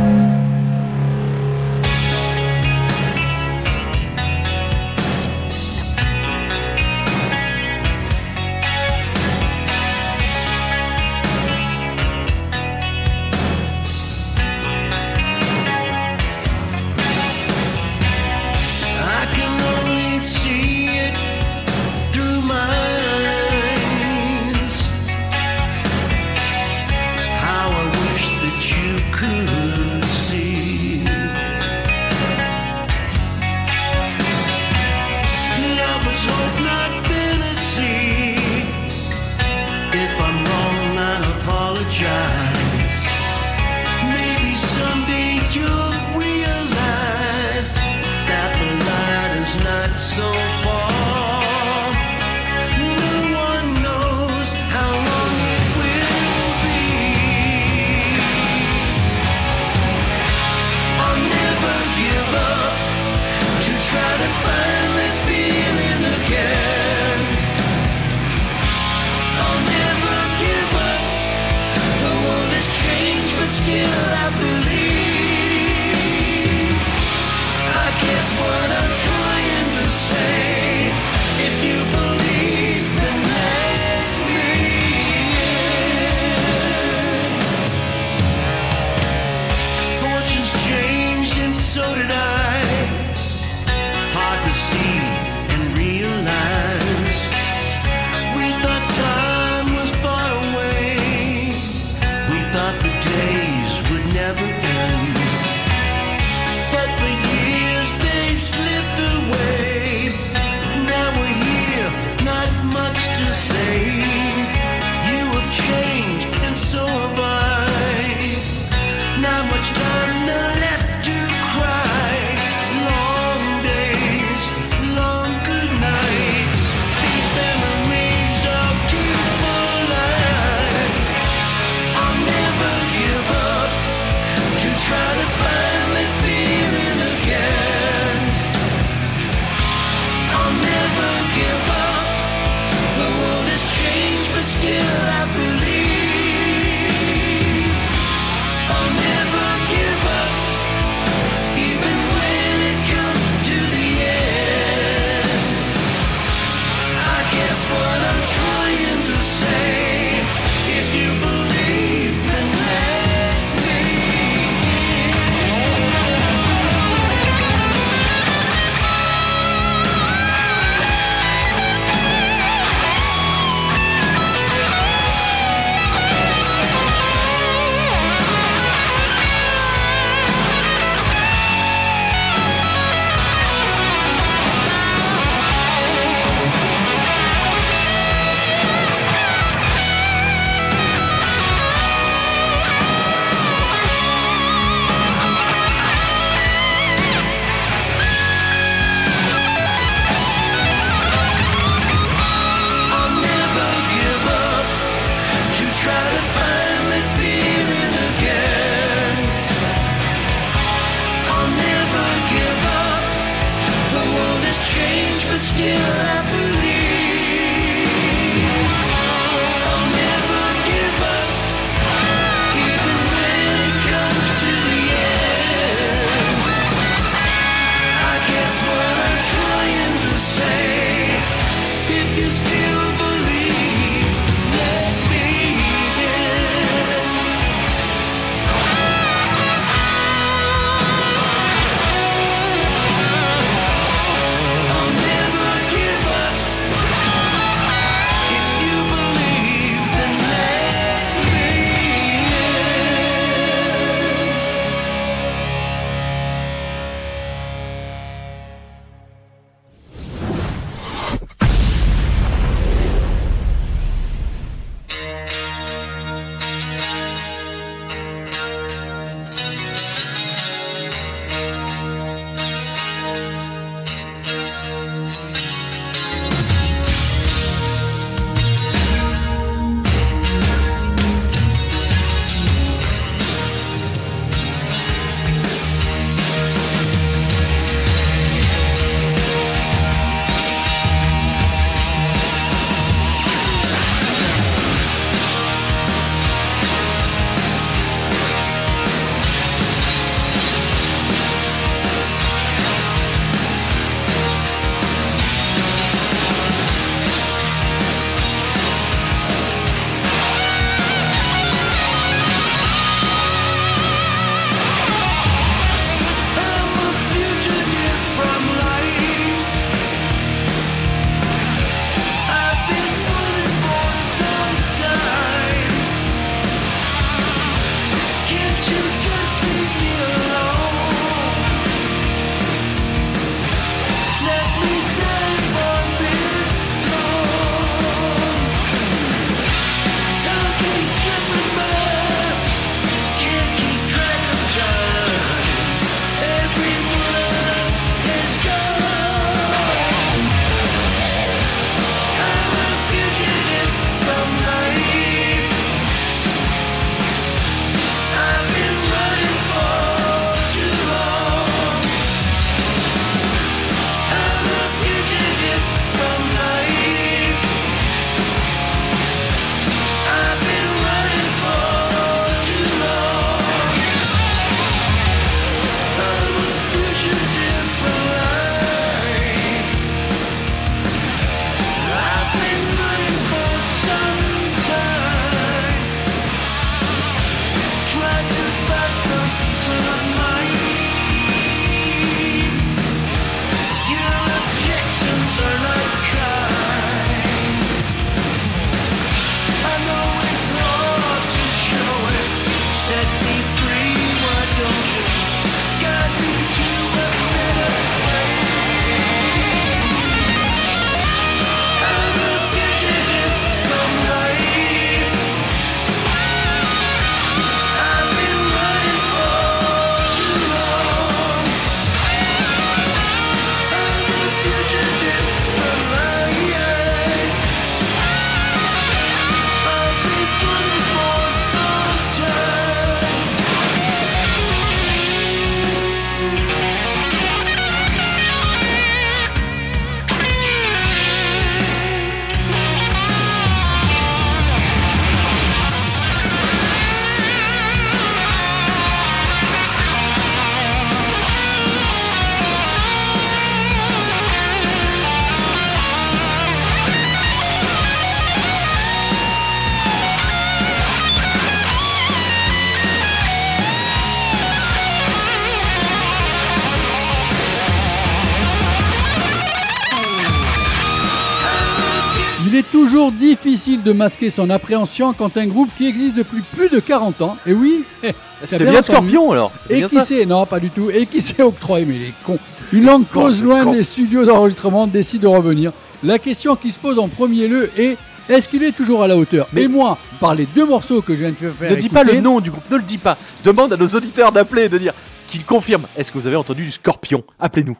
toujours 472.62 473.12
difficile 473.12 473.82
de 473.82 473.92
masquer 473.92 474.30
son 474.30 474.50
appréhension 474.50 475.12
quand 475.12 475.36
un 475.36 475.46
groupe 475.46 475.70
qui 475.76 475.86
existe 475.86 476.14
depuis 476.16 476.42
plus 476.56 476.68
de 476.68 476.78
40 476.80 477.22
ans, 477.22 477.36
et 477.46 477.52
oui, 477.52 477.84
t'as 478.02 478.12
C'était 478.44 478.64
bien. 478.70 478.82
Scorpion 478.82 479.32
alors. 479.32 479.52
Et 479.68 479.76
bien 479.78 479.88
qui 479.88 479.96
ça. 479.96 480.02
s'est, 480.04 480.26
non 480.26 480.46
pas 480.46 480.60
du 480.60 480.70
tout, 480.70 480.90
et 480.90 481.06
qui 481.06 481.20
s'est 481.20 481.42
octroyé, 481.42 481.86
mais 481.86 481.96
il 481.96 482.02
est 482.02 482.14
con, 482.24 482.38
une 482.72 482.84
longue 482.86 483.04
pause 483.06 483.40
le 483.42 483.48
loin 483.48 483.64
con. 483.64 483.72
des 483.72 483.82
studios 483.82 484.24
d'enregistrement 484.24 484.86
décide 484.86 485.22
de 485.22 485.26
revenir. 485.26 485.72
La 486.02 486.18
question 486.18 486.56
qui 486.56 486.70
se 486.70 486.78
pose 486.78 486.98
en 486.98 487.08
premier 487.08 487.46
lieu 487.48 487.70
est 487.76 487.96
est-ce 488.28 488.48
qu'il 488.48 488.62
est 488.62 488.72
toujours 488.72 489.02
à 489.02 489.08
la 489.08 489.16
hauteur 489.16 489.48
Mais- 489.52 489.62
Et 489.64 489.68
moi, 489.68 489.98
par 490.20 490.34
les 490.34 490.46
deux 490.46 490.64
morceaux 490.64 491.02
que 491.02 491.14
je 491.14 491.20
viens 491.20 491.30
de 491.30 491.34
faire 491.34 491.70
Ne 491.70 491.76
dis 491.76 491.88
pas 491.88 492.04
le 492.04 492.20
nom 492.20 492.40
du 492.40 492.50
groupe, 492.50 492.70
ne 492.70 492.76
le 492.76 492.82
dis 492.82 492.98
pas. 492.98 493.16
Demande 493.44 493.72
à 493.72 493.76
nos 493.76 493.88
auditeurs 493.88 494.30
d'appeler 494.32 494.64
et 494.64 494.68
de 494.68 494.78
dire 494.78 494.92
qu'ils 495.28 495.44
confirment. 495.44 495.86
Est-ce 495.96 496.10
que 496.12 496.18
vous 496.18 496.26
avez 496.28 496.36
entendu 496.36 496.64
du 496.64 496.70
Scorpion? 496.70 497.24
Appelez-nous. 497.40 497.76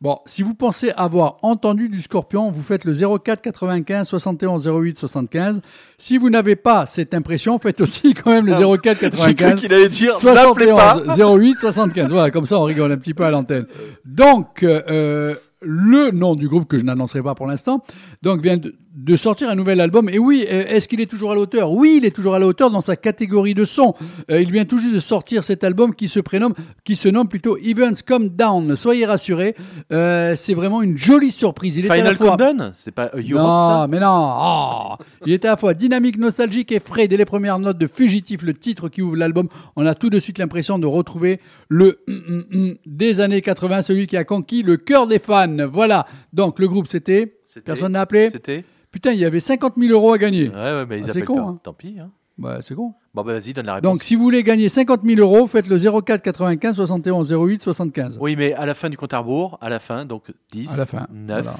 Bon, 0.00 0.18
si 0.26 0.42
vous 0.42 0.54
pensez 0.54 0.90
avoir 0.96 1.38
entendu 1.42 1.88
du 1.88 2.02
Scorpion, 2.02 2.50
vous 2.50 2.62
faites 2.62 2.84
le 2.84 2.92
04 2.92 3.40
95 3.40 4.06
71 4.06 4.68
08 4.68 4.98
75. 4.98 5.62
Si 5.96 6.18
vous 6.18 6.30
n'avez 6.30 6.56
pas 6.56 6.84
cette 6.86 7.14
impression, 7.14 7.58
faites 7.58 7.80
aussi 7.80 8.12
quand 8.14 8.30
même 8.30 8.46
le 8.46 8.52
04 8.52 9.00
J'ai 9.00 9.10
cru 9.10 9.34
95 9.34 9.60
qu'il 9.60 9.72
allait 9.72 9.88
dire 9.88 10.14
n'appelez 10.22 10.66
pas. 10.66 10.94
71 11.04 11.40
08 11.40 11.58
75. 11.58 12.12
Voilà, 12.12 12.30
comme 12.30 12.46
ça 12.46 12.58
on 12.58 12.64
rigole 12.64 12.92
un 12.92 12.98
petit 12.98 13.14
peu 13.14 13.24
à 13.24 13.30
l'antenne. 13.30 13.66
Donc, 14.04 14.62
euh, 14.62 15.34
le 15.60 16.10
nom 16.10 16.34
du 16.34 16.48
groupe 16.48 16.68
que 16.68 16.78
je 16.78 16.84
n'annoncerai 16.84 17.22
pas 17.22 17.34
pour 17.34 17.46
l'instant, 17.46 17.82
donc 18.22 18.42
vient 18.42 18.58
de, 18.58 18.74
de 18.94 19.16
sortir 19.16 19.50
un 19.50 19.56
nouvel 19.56 19.80
album. 19.80 20.08
Et 20.08 20.18
oui, 20.20 20.46
euh, 20.48 20.64
est-ce 20.68 20.86
qu'il 20.86 21.00
est 21.00 21.06
toujours 21.10 21.32
à 21.32 21.34
la 21.34 21.40
hauteur? 21.40 21.72
Oui, 21.72 21.98
il 22.00 22.04
est 22.06 22.12
toujours 22.14 22.34
à 22.36 22.38
la 22.38 22.46
hauteur 22.46 22.70
dans 22.70 22.80
sa 22.80 22.94
catégorie 22.94 23.52
de 23.54 23.64
son. 23.64 23.94
Euh, 24.30 24.40
il 24.40 24.52
vient 24.52 24.64
tout 24.64 24.78
juste 24.78 24.94
de 24.94 25.00
sortir 25.00 25.42
cet 25.42 25.64
album 25.64 25.94
qui 25.96 26.06
se 26.06 26.20
prénomme, 26.20 26.54
qui 26.84 26.94
se 26.94 27.08
nomme 27.08 27.28
plutôt 27.28 27.56
Events 27.58 28.02
Come 28.06 28.28
Down. 28.28 28.76
Soyez 28.76 29.04
rassurés, 29.04 29.56
euh, 29.92 30.36
c'est 30.36 30.54
vraiment 30.54 30.80
une 30.80 30.96
jolie 30.96 31.32
surprise. 31.32 31.76
Il 31.76 31.86
est 31.86 31.92
Final 31.92 32.14
fois- 32.14 32.36
Countdown? 32.36 32.70
C'est 32.72 32.92
pas 32.94 33.10
Europe 33.14 33.24
non, 33.30 33.58
ça? 33.58 33.86
mais 33.90 33.98
non. 33.98 34.30
Oh. 34.40 34.94
Il 35.26 35.32
était 35.32 35.48
à 35.48 35.52
la 35.52 35.56
fois 35.56 35.74
dynamique, 35.74 36.16
nostalgique 36.16 36.70
et 36.70 36.78
frais. 36.78 37.08
Dès 37.08 37.16
les 37.16 37.24
premières 37.24 37.58
notes 37.58 37.78
de 37.78 37.88
Fugitif, 37.88 38.42
le 38.42 38.54
titre 38.54 38.88
qui 38.88 39.02
ouvre 39.02 39.16
l'album, 39.16 39.48
on 39.74 39.84
a 39.86 39.96
tout 39.96 40.08
de 40.10 40.20
suite 40.20 40.38
l'impression 40.38 40.78
de 40.78 40.86
retrouver 40.86 41.40
le 41.68 41.98
hum, 42.06 42.22
hum, 42.28 42.44
hum 42.54 42.74
des 42.86 43.20
années 43.20 43.40
80, 43.42 43.82
celui 43.82 44.06
qui 44.06 44.16
a 44.16 44.22
conquis 44.24 44.62
le 44.62 44.76
cœur 44.76 45.08
des 45.08 45.18
fans. 45.18 45.66
Voilà. 45.68 46.06
Donc 46.32 46.60
le 46.60 46.68
groupe 46.68 46.86
c'était. 46.86 47.38
C'était- 47.44 47.64
Personne 47.64 47.92
n'a 47.92 48.00
appelé. 48.00 48.28
C'était 48.30 48.64
Putain, 48.94 49.10
il 49.12 49.18
y 49.18 49.24
avait 49.24 49.40
50 49.40 49.74
000 49.76 49.90
euros 49.92 50.12
à 50.12 50.18
gagner. 50.18 50.50
Ouais, 50.50 50.54
ouais, 50.54 50.86
mais 50.86 50.98
ils 51.00 51.02
Ah, 51.02 51.06
c'est 51.06 51.10
appellent 51.10 51.24
con, 51.24 51.48
hein. 51.48 51.60
Tant 51.64 51.72
pis. 51.72 51.96
Hein. 51.98 52.12
Bah, 52.38 52.58
c'est 52.62 52.76
con. 52.76 52.94
Bon, 53.12 53.24
bah 53.24 53.32
vas-y, 53.32 53.52
donne 53.52 53.66
la 53.66 53.74
réponse. 53.74 53.92
Donc 53.92 54.02
si 54.04 54.14
vous 54.14 54.22
voulez 54.22 54.44
gagner 54.44 54.68
50 54.68 55.02
000 55.04 55.20
euros, 55.20 55.48
faites 55.48 55.66
le 55.66 55.78
04 55.78 56.22
95 56.22 56.76
71 56.76 57.32
08 57.32 57.60
75. 57.60 58.18
Oui, 58.20 58.36
mais 58.36 58.52
à 58.52 58.64
la 58.66 58.74
fin 58.74 58.88
du 58.90 58.96
compte 58.96 59.12
à 59.12 59.18
rebours, 59.18 59.58
à 59.60 59.68
la 59.68 59.80
fin, 59.80 60.04
donc 60.04 60.32
10, 60.52 60.72
À 60.74 60.76
la 60.76 60.86
fin, 60.86 61.08
9, 61.10 61.42
voilà. 61.42 61.58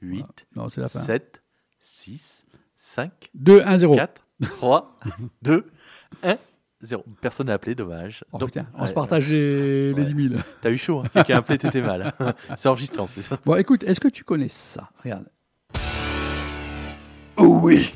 8, 0.00 0.26
Non, 0.56 0.68
c'est 0.68 0.80
la 0.80 0.88
fin. 0.88 0.98
7, 0.98 1.40
6, 1.78 2.44
5, 2.78 3.12
2 3.34 3.62
1 3.64 3.78
0. 3.78 3.94
4, 3.94 4.26
3, 4.58 4.98
2, 5.42 5.64
1, 6.24 6.36
0. 6.82 7.04
Personne 7.20 7.46
n'a 7.46 7.52
appelé, 7.54 7.76
dommage. 7.76 8.24
Oh 8.32 8.38
Donc, 8.38 8.48
putain, 8.48 8.66
on 8.74 8.82
ouais, 8.82 8.88
se 8.88 8.94
partage 8.94 9.28
les, 9.28 9.92
les 9.92 10.02
Ouais. 10.02 10.12
10 10.12 10.28
000. 10.30 10.40
T'as 10.60 10.70
eu 10.70 10.76
chaud, 10.78 10.98
hein. 11.04 11.08
quelqu'un 11.12 11.36
a 11.36 11.38
appelé, 11.38 11.58
t'étais 11.58 11.80
mal. 11.80 12.12
C'est 12.56 12.68
enregistré 12.68 13.00
en 13.00 13.06
plus. 13.06 13.30
Bon, 13.46 13.54
écoute, 13.54 13.84
est-ce 13.84 14.00
que 14.00 14.08
tu 14.08 14.24
connais 14.24 14.48
ça 14.48 14.90
Regarde. 15.04 15.26
Oui 17.38 17.92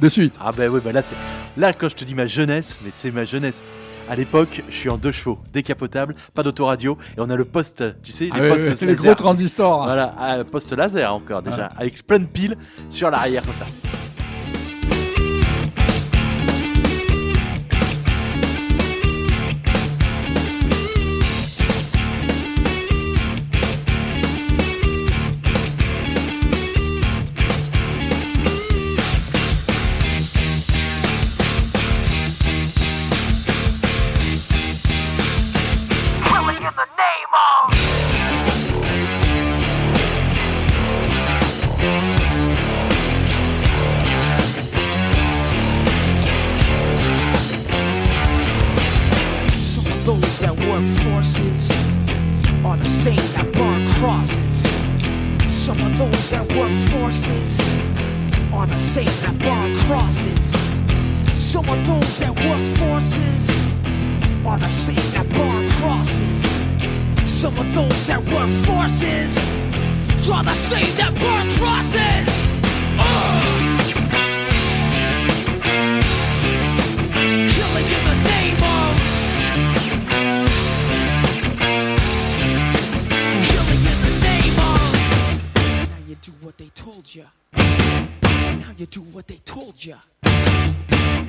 De 0.00 0.08
suite. 0.08 0.34
Ah 0.40 0.52
ben 0.56 0.68
oui, 0.70 0.80
bah 0.84 0.92
là, 0.92 1.02
c'est... 1.02 1.16
là 1.60 1.72
quand 1.72 1.88
je 1.88 1.94
te 1.96 2.04
dis 2.04 2.14
ma 2.14 2.26
jeunesse, 2.26 2.78
mais 2.84 2.90
c'est 2.92 3.10
ma 3.10 3.24
jeunesse. 3.24 3.62
À 4.08 4.16
l'époque, 4.16 4.62
je 4.68 4.74
suis 4.74 4.90
en 4.90 4.98
deux 4.98 5.12
chevaux, 5.12 5.38
décapotable, 5.52 6.14
pas 6.34 6.42
d'autoradio, 6.42 6.98
et 7.16 7.20
on 7.20 7.30
a 7.30 7.36
le 7.36 7.46
poste, 7.46 7.82
tu 8.02 8.12
sais, 8.12 8.24
les 8.26 8.30
Ah 8.34 8.40
ouais, 8.40 8.48
postes 8.50 8.82
les 8.82 8.88
laser. 8.88 9.02
gros 9.02 9.14
transistors. 9.14 9.84
Voilà, 9.84 10.14
ah, 10.18 10.44
poste 10.44 10.72
laser 10.74 11.10
encore 11.14 11.40
déjà, 11.40 11.70
avec 11.78 12.06
plein 12.06 12.18
de 12.18 12.26
piles 12.26 12.56
sur 12.90 13.10
l'arrière 13.10 13.42
comme 13.44 13.54
ça. 13.54 13.64
Of 61.74 61.86
those 61.88 62.18
that 62.20 62.30
work 62.30 62.64
forces 62.78 63.50
are 64.46 64.58
the 64.58 64.68
same 64.68 65.10
that 65.10 65.26
burn 65.32 65.68
crosses. 65.72 66.42
Some 67.28 67.58
of 67.58 67.74
those 67.74 68.06
that 68.06 68.22
work 68.32 68.48
forces 68.64 69.36
are 70.30 70.44
the 70.44 70.54
same 70.54 70.96
that 70.98 71.12
burn 71.18 71.50
crosses. 71.58 72.28
Uh! 72.96 73.04
Killing 77.54 77.88
in 77.96 78.02
the 78.10 78.18
name 78.30 78.62
of 78.76 78.92
Killing 83.50 83.82
in 83.92 83.98
the 84.06 84.12
name 84.22 84.58
of. 84.70 85.90
Now 85.90 86.00
you 86.06 86.14
do 86.22 86.32
what 86.40 86.56
they 86.56 86.70
told 86.72 87.12
ya. 87.12 87.24
Now 87.56 88.72
you 88.78 88.86
do 88.86 89.00
what 89.00 89.26
they 89.26 89.40
told 89.44 89.84
ya. 89.84 89.96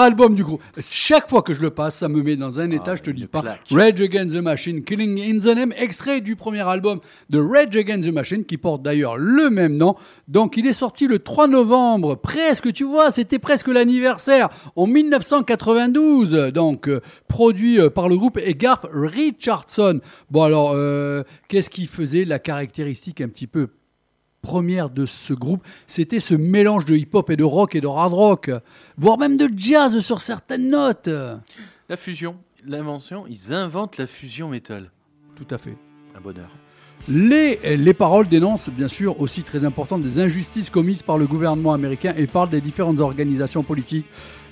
Album 0.00 0.34
du 0.34 0.44
groupe. 0.44 0.62
Chaque 0.80 1.28
fois 1.28 1.42
que 1.42 1.52
je 1.52 1.60
le 1.60 1.70
passe, 1.70 1.96
ça 1.96 2.08
me 2.08 2.22
met 2.22 2.36
dans 2.36 2.58
un 2.58 2.70
état, 2.70 2.96
je 2.96 3.02
te 3.02 3.10
dis 3.10 3.26
pas. 3.26 3.42
Rage 3.70 4.00
Against 4.00 4.34
the 4.34 4.40
Machine, 4.42 4.82
Killing 4.82 5.20
in 5.20 5.38
the 5.38 5.54
Name, 5.54 5.74
extrait 5.76 6.22
du 6.22 6.36
premier 6.36 6.66
album 6.66 7.00
de 7.28 7.38
Rage 7.38 7.76
Against 7.76 8.08
the 8.08 8.12
Machine, 8.12 8.44
qui 8.44 8.56
porte 8.56 8.82
d'ailleurs 8.82 9.18
le 9.18 9.50
même 9.50 9.76
nom. 9.76 9.96
Donc 10.26 10.56
il 10.56 10.66
est 10.66 10.72
sorti 10.72 11.06
le 11.06 11.18
3 11.18 11.48
novembre, 11.48 12.14
presque, 12.14 12.72
tu 12.72 12.84
vois, 12.84 13.10
c'était 13.10 13.38
presque 13.38 13.68
l'anniversaire, 13.68 14.48
en 14.74 14.86
1992. 14.86 16.50
Donc 16.54 16.88
euh, 16.88 17.00
produit 17.28 17.78
euh, 17.78 17.90
par 17.90 18.08
le 18.08 18.16
groupe 18.16 18.38
et 18.42 18.54
Garth 18.54 18.86
Richardson. 18.90 20.00
Bon 20.30 20.44
alors, 20.44 20.72
euh, 20.74 21.24
qu'est-ce 21.48 21.68
qui 21.68 21.86
faisait 21.86 22.24
la 22.24 22.38
caractéristique 22.38 23.20
un 23.20 23.28
petit 23.28 23.46
peu 23.46 23.68
première 24.42 24.90
de 24.90 25.06
ce 25.06 25.32
groupe, 25.32 25.62
c'était 25.86 26.20
ce 26.20 26.34
mélange 26.34 26.84
de 26.84 26.96
hip-hop 26.96 27.30
et 27.30 27.36
de 27.36 27.44
rock 27.44 27.74
et 27.74 27.80
de 27.80 27.86
hard 27.86 28.12
rock, 28.12 28.50
voire 28.96 29.18
même 29.18 29.36
de 29.36 29.48
jazz 29.56 29.98
sur 30.00 30.22
certaines 30.22 30.70
notes. 30.70 31.08
La 31.88 31.96
fusion, 31.96 32.36
l'invention, 32.66 33.24
ils 33.28 33.52
inventent 33.52 33.98
la 33.98 34.06
fusion 34.06 34.48
métal. 34.48 34.90
Tout 35.36 35.46
à 35.54 35.58
fait. 35.58 35.76
Un 36.16 36.20
bonheur. 36.20 36.48
Les, 37.08 37.76
les 37.78 37.94
paroles 37.94 38.28
dénoncent 38.28 38.68
bien 38.68 38.88
sûr 38.88 39.20
aussi 39.22 39.42
très 39.42 39.64
importantes 39.64 40.02
des 40.02 40.18
injustices 40.18 40.68
commises 40.68 41.02
par 41.02 41.16
le 41.16 41.26
gouvernement 41.26 41.72
américain 41.72 42.12
et 42.16 42.26
parlent 42.26 42.50
des 42.50 42.60
différentes 42.60 43.00
organisations 43.00 43.62
politiques. 43.62 44.04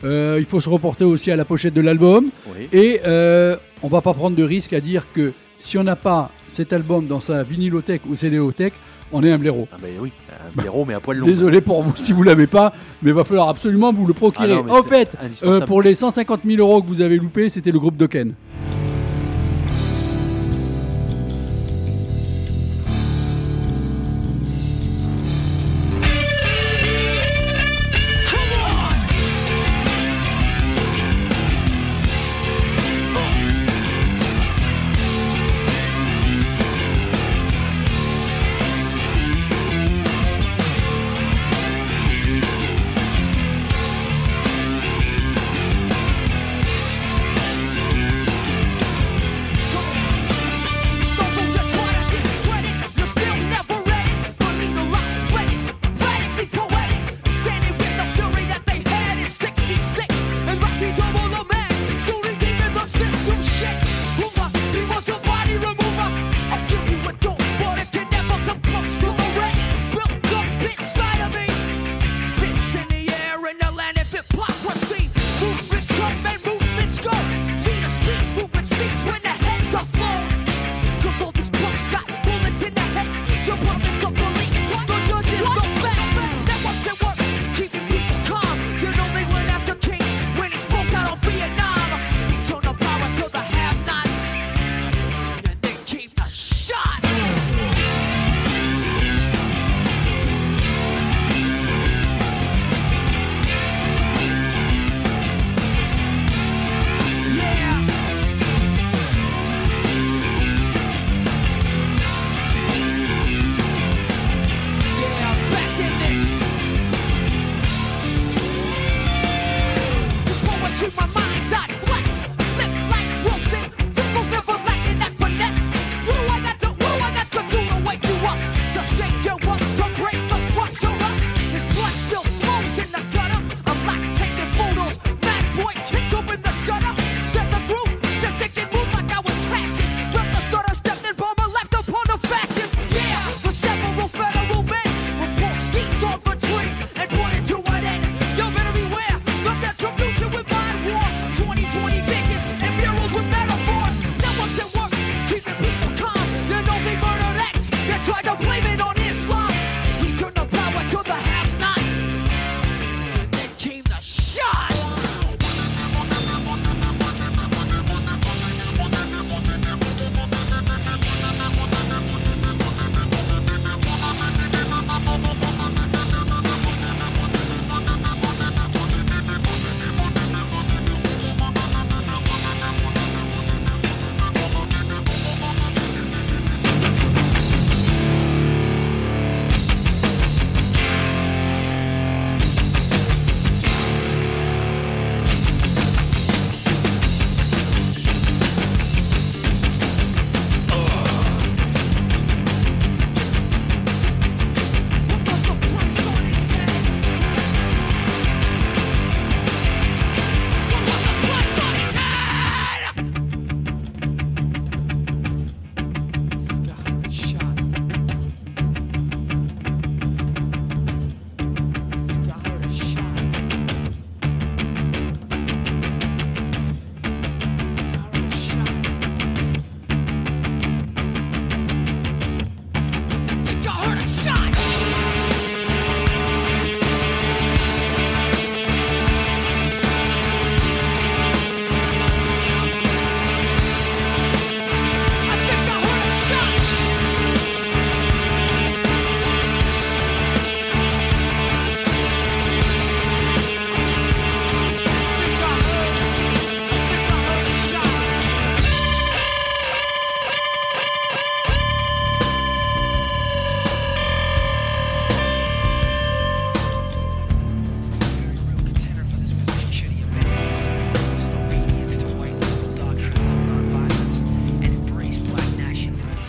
Euh, 0.04 0.36
il 0.38 0.46
faut 0.46 0.60
se 0.60 0.68
reporter 0.68 1.04
aussi 1.04 1.30
à 1.30 1.36
la 1.36 1.44
pochette 1.44 1.74
de 1.74 1.80
l'album 1.82 2.30
Oui. 2.48 2.68
et 2.72 3.00
euh, 3.04 3.56
on 3.82 3.88
va 3.88 4.00
pas 4.00 4.14
prendre 4.14 4.34
de 4.36 4.42
risque 4.44 4.72
à 4.72 4.80
dire 4.80 5.12
que 5.12 5.32
si 5.58 5.76
on 5.76 5.84
n'a 5.84 5.96
pas 5.96 6.30
cet 6.46 6.72
album 6.72 7.06
dans 7.06 7.20
sa 7.20 7.42
vinylothèque 7.42 8.02
ou 8.08 8.14
CDothèque, 8.14 8.74
on 9.12 9.22
est 9.22 9.32
un 9.32 9.38
blaireau. 9.38 9.68
Ah 9.72 9.76
ben 9.80 9.90
oui, 10.00 10.12
un 10.30 10.60
blaireau 10.60 10.84
mais 10.84 10.94
à 10.94 11.00
poil 11.00 11.18
long. 11.18 11.26
Désolé 11.26 11.60
pour 11.60 11.82
vous 11.82 11.92
si 11.96 12.12
vous 12.12 12.22
l'avez 12.22 12.46
pas, 12.46 12.72
mais 13.02 13.10
il 13.10 13.14
va 13.14 13.24
falloir 13.24 13.48
absolument 13.48 13.92
vous 13.92 14.06
le 14.06 14.14
procurer. 14.14 14.52
Ah 14.52 14.62
non, 14.62 14.72
en 14.72 14.82
fait, 14.82 15.10
euh, 15.44 15.60
pour 15.60 15.82
les 15.82 15.94
150 15.94 16.40
000 16.44 16.58
euros 16.60 16.82
que 16.82 16.88
vous 16.88 17.00
avez 17.00 17.16
loupés, 17.16 17.48
c'était 17.48 17.70
le 17.70 17.78
groupe 17.78 17.96
Dokken. 17.96 18.34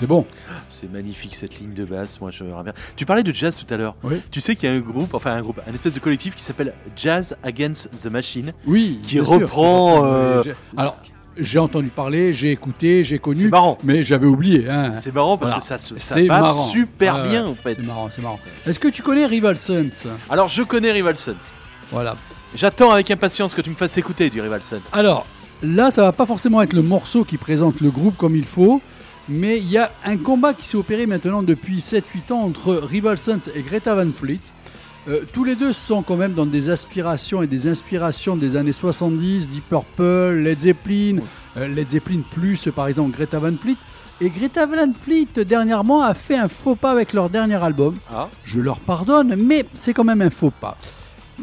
Bon. 0.08 0.26
C'est 0.70 0.91
magnifique 0.91 1.36
cette 1.36 1.60
ligne 1.60 1.74
de 1.74 1.86
basse, 1.86 2.20
moi 2.22 2.32
je 2.32 2.43
reviens. 2.43 2.74
Tu 2.95 3.06
parlais 3.06 3.24
de 3.24 3.34
jazz 3.34 3.56
tout 3.66 3.72
à 3.74 3.78
l'heure. 3.78 3.95
Oui. 4.04 4.22
Tu 4.32 4.41
sais 4.41 4.56
qu'il 4.56 4.70
y 4.70 4.72
a 4.72 4.76
un 4.76 4.80
groupe, 4.80 5.14
enfin 5.14 5.34
un 5.36 5.41
groupe, 5.41 5.60
un 5.68 5.74
espèce 5.74 5.93
de 5.93 6.00
collectif 6.00 6.36
qui 6.36 6.43
s'appelle 6.43 6.74
Jazz 6.95 7.36
Against 7.43 7.89
the 8.04 8.12
Machine. 8.12 8.54
Oui. 8.66 9.00
Qui 9.04 9.20
reprend, 9.20 10.06
euh, 10.06 10.43
Alors, 10.78 10.97
j'ai 11.38 11.60
entendu 11.60 11.88
parler, 11.88 12.34
j'ai 12.34 12.52
écouté, 12.52 13.04
j'ai 13.04 13.16
C'est 13.16 13.20
connu, 13.22 13.47
marrant. 13.50 13.78
mais 13.84 14.04
j'avais 14.04 14.26
oublié. 14.28 14.70
Hein. 14.70 14.95
C'est 14.97 15.14
marrant 15.14 15.38
parce 15.38 15.52
Voilà. 15.52 15.60
que 15.62 15.66
ça, 15.66 15.78
se- 15.78 15.97
ça 16.00 16.16
C'est 16.16 16.24
marrant. 16.26 16.54
super 16.54 17.24
bien 17.24 17.45
en 17.45 17.56
fait. 17.56 17.76
C'est 17.76 17.86
marrant, 17.88 18.10
c'est 18.12 18.22
marrant. 18.22 18.39
Est-ce 18.66 18.80
que 18.80 18.89
tu 18.89 19.02
connais 19.02 19.26
Rival 19.26 19.58
Sons? 19.58 19.89
Alors 20.30 20.47
je 20.50 20.64
connais 20.64 20.91
Rival 20.91 21.16
Sons. 21.16 21.36
Voilà. 21.91 22.18
J'attends 22.56 22.91
avec 22.91 23.10
impatience 23.12 23.54
que 23.56 23.62
tu 23.62 23.70
me 23.70 23.76
fasses 23.76 23.97
écouter 23.97 24.30
du 24.30 24.41
Rival 24.41 24.64
Sons. 24.64 24.82
Alors, 24.91 25.26
là, 25.62 25.91
ça 25.91 26.02
va 26.02 26.12
pas 26.12 26.26
forcément 26.26 26.62
être 26.62 26.74
le 26.74 26.82
morceau 26.82 27.24
qui 27.24 27.38
présente 27.38 27.80
le 27.80 27.91
groupe 27.91 28.18
comme 28.18 28.36
il 28.36 28.43
faut, 28.45 28.82
mais 29.30 29.57
il 29.57 29.69
y 29.69 29.77
a 29.77 29.91
un 30.03 30.17
combat 30.17 30.53
qui 30.53 30.65
s'est 30.65 30.77
opéré 30.77 31.05
maintenant 31.05 31.43
depuis 31.43 31.77
7-8 31.80 32.34
ans 32.34 32.41
entre 32.41 32.73
Rival 32.75 33.17
Sons 33.17 33.39
et 33.53 33.61
Greta 33.61 33.95
Van 33.95 34.11
Fleet. 34.11 34.39
Euh, 35.07 35.21
tous 35.32 35.43
les 35.43 35.55
deux 35.55 35.71
sont 35.71 36.01
quand 36.01 36.17
même 36.17 36.34
dans 36.34 36.45
des 36.45 36.69
aspirations 36.69 37.41
et 37.41 37.47
des 37.47 37.67
inspirations 37.67 38.36
des 38.36 38.55
années 38.55 38.73
70, 38.73 39.49
Deep 39.49 39.69
Purple, 39.69 40.39
Led 40.41 40.59
Zeppelin, 40.59 41.19
euh, 41.57 41.67
Led 41.67 41.89
Zeppelin 41.89 42.21
plus 42.32 42.67
par 42.75 42.88
exemple 42.88 43.11
Greta 43.11 43.39
Van 43.39 43.55
Fleet. 43.55 43.77
Et 44.21 44.30
Greta 44.30 44.65
Van 44.65 44.91
Fleet 44.93 45.45
dernièrement 45.45 46.01
a 46.01 46.13
fait 46.13 46.36
un 46.36 46.49
faux 46.49 46.75
pas 46.75 46.91
avec 46.91 47.13
leur 47.13 47.30
dernier 47.30 47.61
album. 47.63 47.97
Ah. 48.11 48.27
Je 48.43 48.59
leur 48.59 48.80
pardonne, 48.82 49.36
mais 49.38 49.65
c'est 49.75 49.93
quand 49.93 50.03
même 50.03 50.21
un 50.21 50.30
faux 50.30 50.51
pas. 50.51 50.77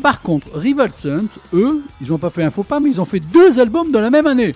Par 0.03 0.23
contre, 0.23 0.49
Rival 0.55 0.93
Sons, 0.93 1.39
eux, 1.53 1.83
ils 2.01 2.09
n'ont 2.09 2.19
pas 2.19 2.31
fait 2.31 2.43
un 2.45 2.51
faux 2.51 2.63
pas, 2.63 2.79
mais 2.81 2.91
ils 2.91 3.01
ont 3.01 3.05
fait 3.05 3.21
deux 3.21 3.59
albums 3.59 3.91
dans 3.91 4.01
la 4.01 4.11
même 4.11 4.27
année. 4.27 4.55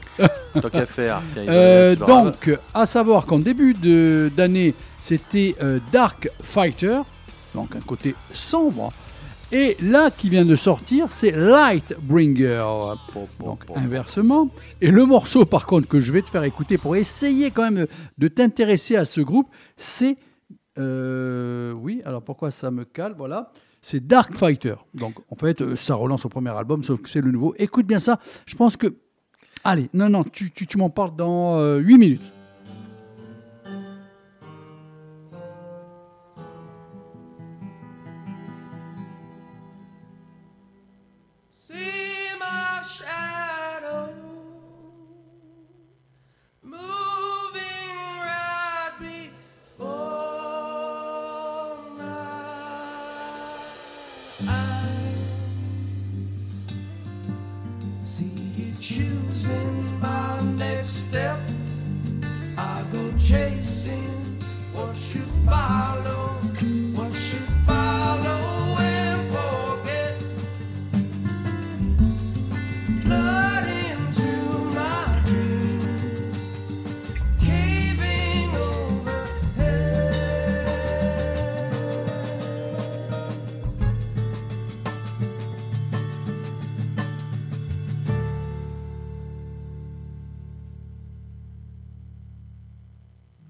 Tant 0.61 0.69
qu'à 0.71 0.87
faire. 0.87 1.23
Euh, 1.37 1.97
donc, 1.97 2.51
à 2.75 2.87
savoir 2.87 3.27
qu'en 3.27 3.39
début 3.39 3.75
d'année, 4.31 4.75
c'était 5.01 5.57
euh, 5.63 5.79
Dark 5.93 6.29
Fighter, 6.43 7.01
donc 7.55 7.75
un 7.75 7.81
côté 7.81 8.15
sombre. 8.33 8.93
Et 9.53 9.77
là, 9.83 10.13
qui 10.13 10.29
vient 10.29 10.45
de 10.45 10.55
sortir, 10.55 11.11
c'est 11.11 11.33
Lightbringer. 11.33 12.65
Donc, 13.41 13.65
inversement. 13.75 14.49
Et 14.81 14.93
le 14.93 15.05
morceau, 15.05 15.45
par 15.45 15.67
contre, 15.67 15.89
que 15.89 15.99
je 15.99 16.13
vais 16.13 16.23
te 16.23 16.31
faire 16.31 16.45
écouter 16.45 16.79
pour 16.79 16.95
essayer 16.95 17.51
quand 17.51 17.69
même 17.71 17.87
de 18.19 18.29
t'intéresser 18.29 18.95
à 18.95 19.05
ce 19.05 19.21
groupe, 19.21 19.49
c'est. 19.77 20.17
euh, 20.79 21.73
oui, 21.73 22.01
alors 22.05 22.23
pourquoi 22.23 22.53
ça 22.53 22.71
me 22.71 22.85
cale 22.85 23.15
Voilà. 23.19 23.53
C'est 23.83 24.07
Dark 24.07 24.37
Fighter. 24.37 24.75
Donc, 24.95 25.15
en 25.31 25.37
fait, 25.37 25.61
euh, 25.61 25.77
ça 25.77 25.95
relance 25.95 26.25
au 26.25 26.29
premier 26.29 26.51
album, 26.51 26.83
sauf 26.85 27.01
que 27.01 27.09
c'est 27.09 27.21
le 27.21 27.31
nouveau. 27.31 27.55
Écoute 27.59 27.87
bien 27.87 27.99
ça. 27.99 28.21
Je 28.47 28.55
pense 28.55 28.77
que. 28.77 28.95
Allez, 29.65 29.91
non, 29.93 30.09
non, 30.09 30.25
tu, 30.25 30.51
m'en 30.77 30.89
parles 30.89 31.15
dans 31.15 31.77
8 31.79 31.99
minutes. 31.99 32.33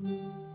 Ships 0.02 0.49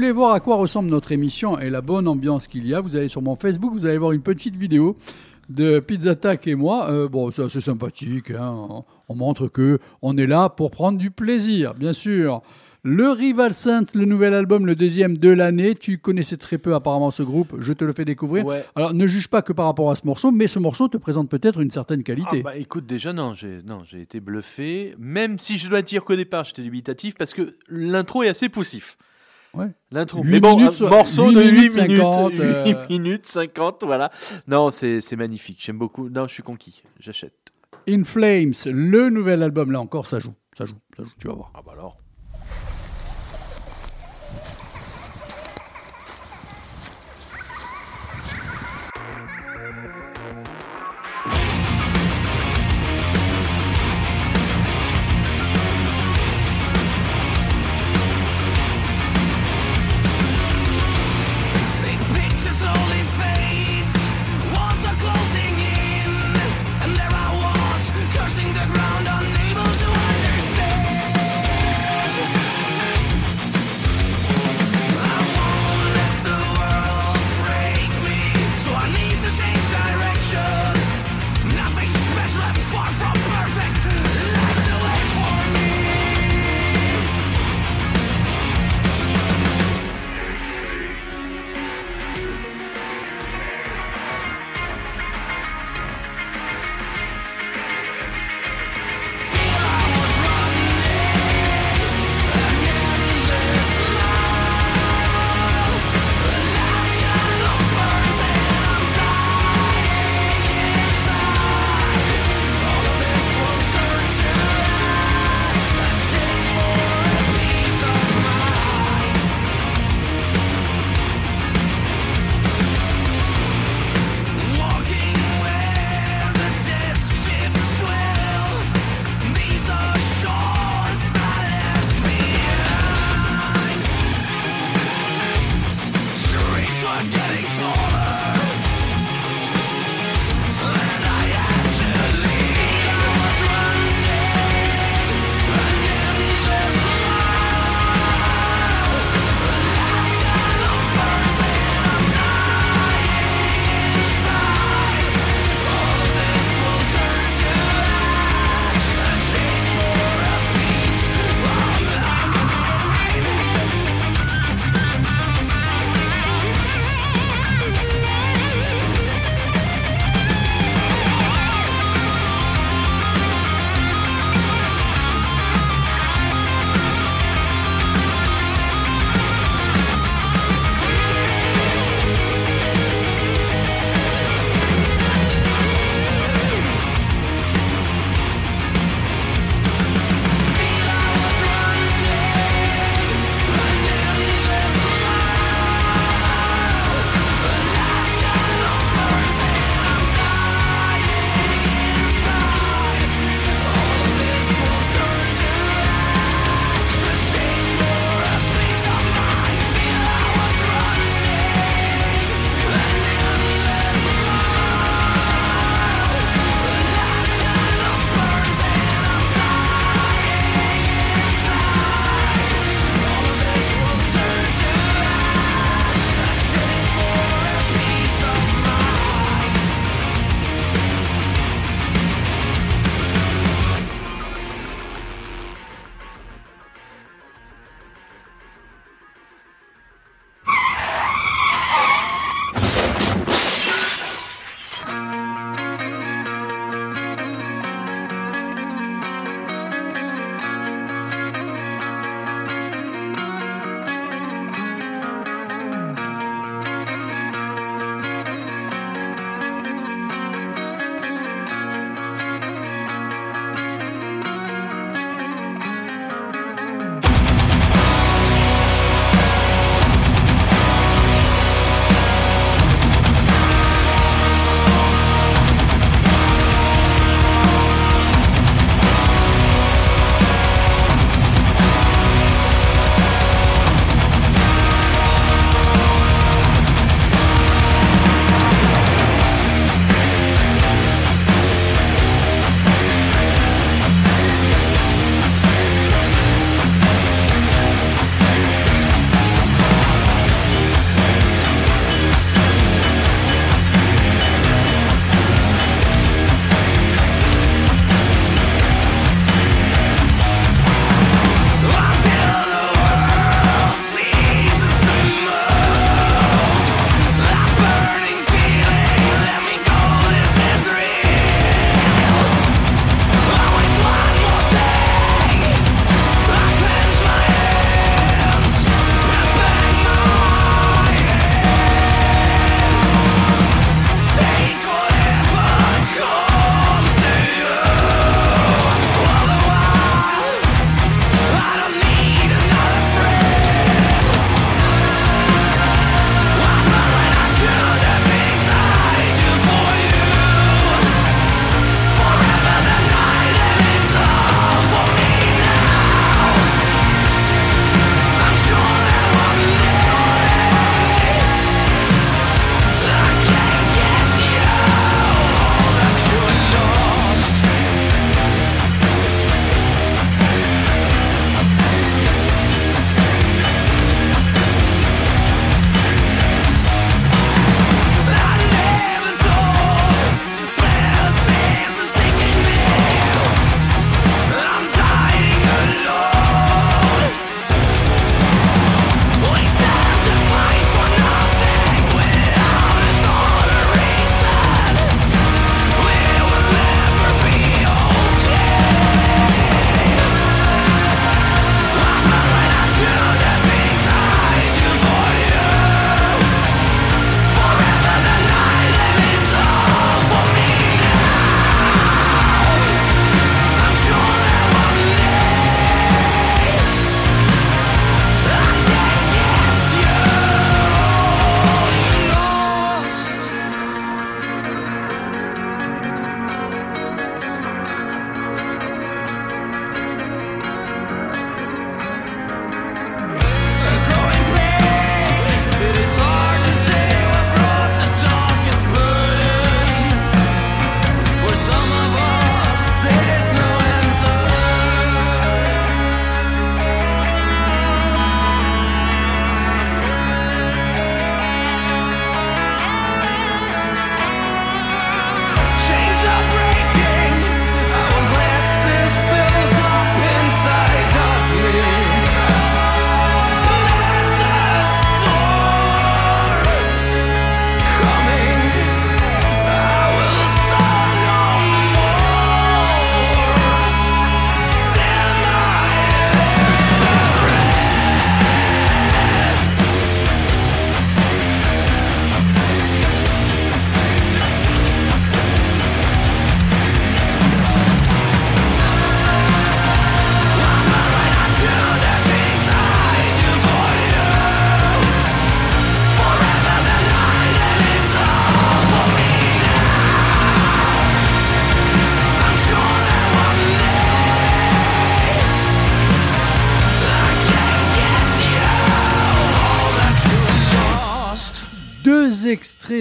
voulez 0.00 0.12
voir 0.12 0.32
à 0.32 0.40
quoi 0.40 0.56
ressemble 0.56 0.88
notre 0.88 1.12
émission 1.12 1.58
et 1.58 1.68
la 1.68 1.82
bonne 1.82 2.08
ambiance 2.08 2.48
qu'il 2.48 2.66
y 2.66 2.72
a, 2.74 2.80
vous 2.80 2.96
allez 2.96 3.08
sur 3.08 3.20
mon 3.20 3.36
Facebook, 3.36 3.70
vous 3.74 3.84
allez 3.84 3.98
voir 3.98 4.12
une 4.12 4.22
petite 4.22 4.56
vidéo 4.56 4.96
de 5.50 5.78
Pizza 5.78 6.14
Tac 6.16 6.46
et 6.46 6.54
moi. 6.54 6.90
Euh, 6.90 7.06
bon, 7.06 7.30
c'est 7.30 7.42
assez 7.42 7.60
sympathique. 7.60 8.30
hein. 8.30 8.50
On, 8.70 8.84
on 9.10 9.14
montre 9.14 9.48
que 9.48 9.78
on 10.00 10.16
est 10.16 10.26
là 10.26 10.48
pour 10.48 10.70
prendre 10.70 10.96
du 10.96 11.10
plaisir, 11.10 11.74
bien 11.74 11.92
sûr. 11.92 12.40
Le 12.82 13.10
Rival 13.10 13.52
Saints, 13.52 13.84
le 13.94 14.06
nouvel 14.06 14.32
album, 14.32 14.64
le 14.64 14.74
deuxième 14.74 15.18
de 15.18 15.28
l'année. 15.28 15.74
Tu 15.74 15.98
connaissais 15.98 16.38
très 16.38 16.56
peu 16.56 16.74
apparemment 16.74 17.10
ce 17.10 17.22
groupe. 17.22 17.56
Je 17.58 17.74
te 17.74 17.84
le 17.84 17.92
fais 17.92 18.06
découvrir. 18.06 18.46
Ouais. 18.46 18.64
Alors, 18.74 18.94
ne 18.94 19.06
juge 19.06 19.28
pas 19.28 19.42
que 19.42 19.52
par 19.52 19.66
rapport 19.66 19.90
à 19.90 19.96
ce 19.96 20.06
morceau, 20.06 20.30
mais 20.30 20.46
ce 20.46 20.58
morceau 20.58 20.88
te 20.88 20.96
présente 20.96 21.28
peut-être 21.28 21.60
une 21.60 21.70
certaine 21.70 22.00
Ah 22.00 22.04
qualité. 22.04 22.42
bah 22.42 22.56
écoute, 22.56 22.86
déjà, 22.86 23.12
non, 23.12 23.34
j'ai 23.34 23.58
non, 23.66 23.80
j'ai 23.84 24.00
été 24.00 24.18
bluffé. 24.20 24.94
Même 24.98 25.38
si 25.38 25.58
je 25.58 25.68
dois 25.68 25.82
dire 25.82 26.06
qu'au 26.06 26.16
départ, 26.16 26.44
j'étais 26.44 26.62
dubitatif 26.62 27.16
parce 27.16 27.34
que 27.34 27.54
l'intro 27.68 28.22
est 28.22 28.28
assez 28.30 28.48
poussif. 28.48 28.96
Ouais. 29.54 29.68
L'intro. 29.90 30.22
Mais 30.24 30.40
bon, 30.40 30.56
minutes, 30.56 30.80
un 30.82 30.88
morceau 30.88 31.28
huit 31.28 31.34
de 31.34 31.42
8 31.42 31.50
minutes 31.50 31.76
minutes. 31.88 32.02
50, 32.02 32.32
8 32.34 32.40
euh. 32.40 32.86
minutes 32.90 33.26
50, 33.26 33.84
voilà. 33.84 34.10
Non, 34.46 34.70
c'est 34.70 35.00
c'est 35.00 35.16
magnifique. 35.16 35.58
J'aime 35.60 35.78
beaucoup. 35.78 36.08
Non, 36.08 36.28
je 36.28 36.34
suis 36.34 36.42
conquis. 36.42 36.82
J'achète. 36.98 37.34
In 37.88 38.04
Flames, 38.04 38.52
le 38.66 39.10
nouvel 39.10 39.42
album, 39.42 39.72
là 39.72 39.80
encore, 39.80 40.06
ça 40.06 40.20
joue. 40.20 40.34
Ça 40.56 40.66
joue, 40.66 40.76
ça 40.96 41.02
joue, 41.02 41.10
tu 41.18 41.26
vas 41.28 41.34
voir. 41.34 41.52
Ah 41.54 41.62
bah 41.64 41.72
alors. 41.72 41.96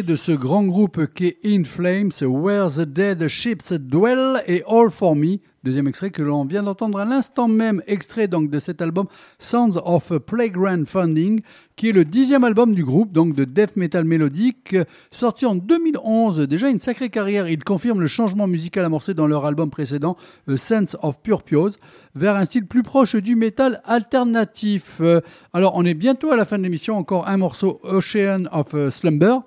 De 0.09 0.15
ce 0.15 0.31
grand 0.31 0.63
groupe 0.63 1.05
qui 1.13 1.27
est 1.27 1.37
In 1.45 1.63
Flames, 1.63 2.09
Where 2.23 2.67
the 2.71 2.81
Dead 2.81 3.27
Ships 3.27 3.73
Dwell 3.73 4.41
et 4.47 4.63
All 4.67 4.89
For 4.89 5.15
Me. 5.15 5.37
Deuxième 5.63 5.87
extrait 5.87 6.09
que 6.09 6.23
l'on 6.23 6.45
vient 6.45 6.63
d'entendre 6.63 6.97
à 6.99 7.05
l'instant 7.05 7.47
même, 7.47 7.83
extrait 7.85 8.27
donc 8.27 8.49
de 8.49 8.57
cet 8.57 8.81
album 8.81 9.05
Sounds 9.37 9.77
of 9.83 10.17
Playground 10.17 10.87
Funding, 10.87 11.41
qui 11.75 11.89
est 11.89 11.91
le 11.91 12.05
dixième 12.05 12.43
album 12.43 12.73
du 12.73 12.83
groupe, 12.83 13.11
donc 13.11 13.35
de 13.35 13.43
death 13.43 13.75
metal 13.75 14.03
mélodique, 14.03 14.75
sorti 15.11 15.45
en 15.45 15.53
2011. 15.53 16.39
Déjà 16.39 16.69
une 16.69 16.79
sacrée 16.79 17.09
carrière, 17.09 17.47
ils 17.47 17.63
confirment 17.63 18.01
le 18.01 18.07
changement 18.07 18.47
musical 18.47 18.85
amorcé 18.85 19.13
dans 19.13 19.27
leur 19.27 19.45
album 19.45 19.69
précédent, 19.69 20.17
A 20.47 20.57
Sense 20.57 20.97
of 21.03 21.21
Purpose, 21.21 21.77
vers 22.15 22.35
un 22.35 22.45
style 22.45 22.65
plus 22.65 22.83
proche 22.83 23.15
du 23.15 23.35
métal 23.35 23.81
alternatif. 23.85 24.95
Euh, 25.01 25.21
alors 25.53 25.73
on 25.75 25.85
est 25.85 25.93
bientôt 25.93 26.31
à 26.31 26.35
la 26.35 26.45
fin 26.45 26.57
de 26.57 26.63
l'émission, 26.63 26.97
encore 26.97 27.27
un 27.27 27.37
morceau, 27.37 27.79
Ocean 27.83 28.45
of 28.51 28.73
euh, 28.73 28.89
Slumber. 28.89 29.39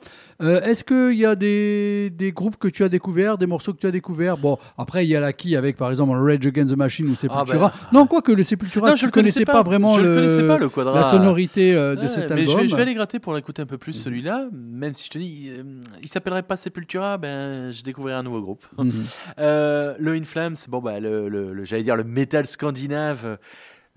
Euh, 0.43 0.61
Est-ce 0.63 0.83
qu'il 0.85 1.19
y 1.19 1.25
a 1.25 1.35
des, 1.37 2.11
des 2.11 2.33
groupes 2.33 2.57
que 2.57 2.69
tu 2.69 2.83
as 2.85 2.89
découverts, 2.89 3.39
des 3.39 3.47
morceaux 3.47 3.73
que 3.73 3.79
tu 3.79 3.87
as 3.87 3.91
découverts? 3.91 4.37
Bon, 4.39 4.59
après, 4.77 5.07
il 5.07 5.09
y 5.09 5.17
a 5.17 5.21
l'acquis 5.21 5.55
avec, 5.57 5.77
par 5.77 5.91
exemple, 5.91 6.13
Rage 6.17 6.47
Against 6.47 6.73
the 6.73 6.77
Machine 6.77 7.09
ou 7.09 7.15
Sepultura. 7.15 7.73
Ah, 7.75 7.89
Non, 7.93 8.07
quoique 8.07 8.33
le 8.33 8.43
Sepultura, 8.43 8.91
Non, 8.91 8.97
je 8.97 9.03
ne 9.03 9.07
le 9.09 9.13
connaissais 9.13 9.45
pas, 9.45 9.53
pas. 9.53 9.63
vraiment 9.63 9.95
Je 9.95 10.01
le 10.01 10.15
connaissais 10.15 10.47
pas, 10.47 10.59
le 10.59 10.69
Quadra. 10.69 10.95
la 10.99 11.05
sonorité 11.05 11.75
euh, 11.75 11.95
de 11.97 12.09
cet 12.09 12.31
mais 12.31 12.41
album. 12.41 12.55
Je 12.57 12.61
vais, 12.63 12.69
je 12.69 12.77
vais 12.77 12.83
aller 12.83 12.95
gratter 12.95 13.19
pour 13.21 13.35
l'écouter 13.35 13.63
un 13.63 13.67
peu 13.67 13.79
plus 13.79 13.93
celui-là, 13.93 14.49
même 14.53 14.95
si 14.95 15.05
je 15.07 15.11
te 15.11 15.19
dis, 15.19 15.51
euh, 15.57 15.63
il 16.03 16.09
s'appellerait 16.09 16.43
pas 16.43 16.57
Sepultura, 16.57 17.19
ben 17.19 17.71
je 17.71 17.83
découvrirai 17.83 18.19
un 18.19 18.23
nouveau 18.23 18.41
groupe. 18.41 18.65
Mhm. 18.79 18.91
Euh, 19.39 19.95
le 19.99 20.13
In 20.15 20.25
Flames, 20.25 20.57
bon 20.69 20.81
bah 20.81 20.99
le, 21.01 21.29
le- 21.29 21.53
le- 21.53 21.65
j'allais 21.65 21.83
dire 21.83 21.97
le 21.97 22.05
métal 22.05 22.47
scandinave. 22.47 23.39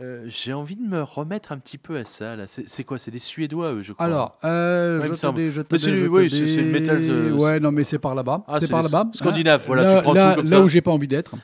Euh, 0.02 0.24
J'ai 0.28 0.54
envie 0.54 0.76
de 0.76 0.82
me 0.82 1.02
remettre 1.04 1.52
un 1.52 1.58
petit 1.58 1.78
peu 1.78 1.98
à 1.98 2.06
ça. 2.06 2.36
là. 2.36 2.46
C'est 2.48 2.84
quoi? 2.84 3.00
C'est 3.00 3.12
des 3.12 3.20
Suédois, 3.20 3.74
eux, 3.74 3.82
je 3.82 3.94
crois. 3.94 4.06
Alors, 4.06 4.38
euh, 4.44 5.00
Ouais, 5.00 5.08
je 5.08 5.14
te 5.14 5.36
dis, 5.36 5.50
je 5.52 5.62
te 5.62 5.76
dis, 5.76 6.08
oui, 6.08 6.30
c'est- 6.30 6.62
le 6.62 6.72
métal 6.72 7.02
de- 7.02 7.32
Ouais, 7.34 7.60
non, 7.60 7.72
mais 7.72 7.84
c'est 7.84 8.00
par 8.00 8.14
là-bas. 8.16 8.44
Ah, 8.48 8.58
c'est 8.60 8.70
par 8.70 8.84
là-bas. 8.84 9.10
Scandinaves, 9.14 9.62
Hein. 9.62 9.64
voilà, 9.68 9.84
là, 9.84 9.96
tu 9.98 10.02
prends 10.04 10.14
là, 10.14 10.30
tout 10.32 10.36
comme 10.42 10.46
là 10.50 10.58
ça. 10.58 10.62
où 10.64 10.68
j'ai 10.68 10.82
pas 10.82 10.92
envie 10.92 11.08
d'être. 11.08 11.36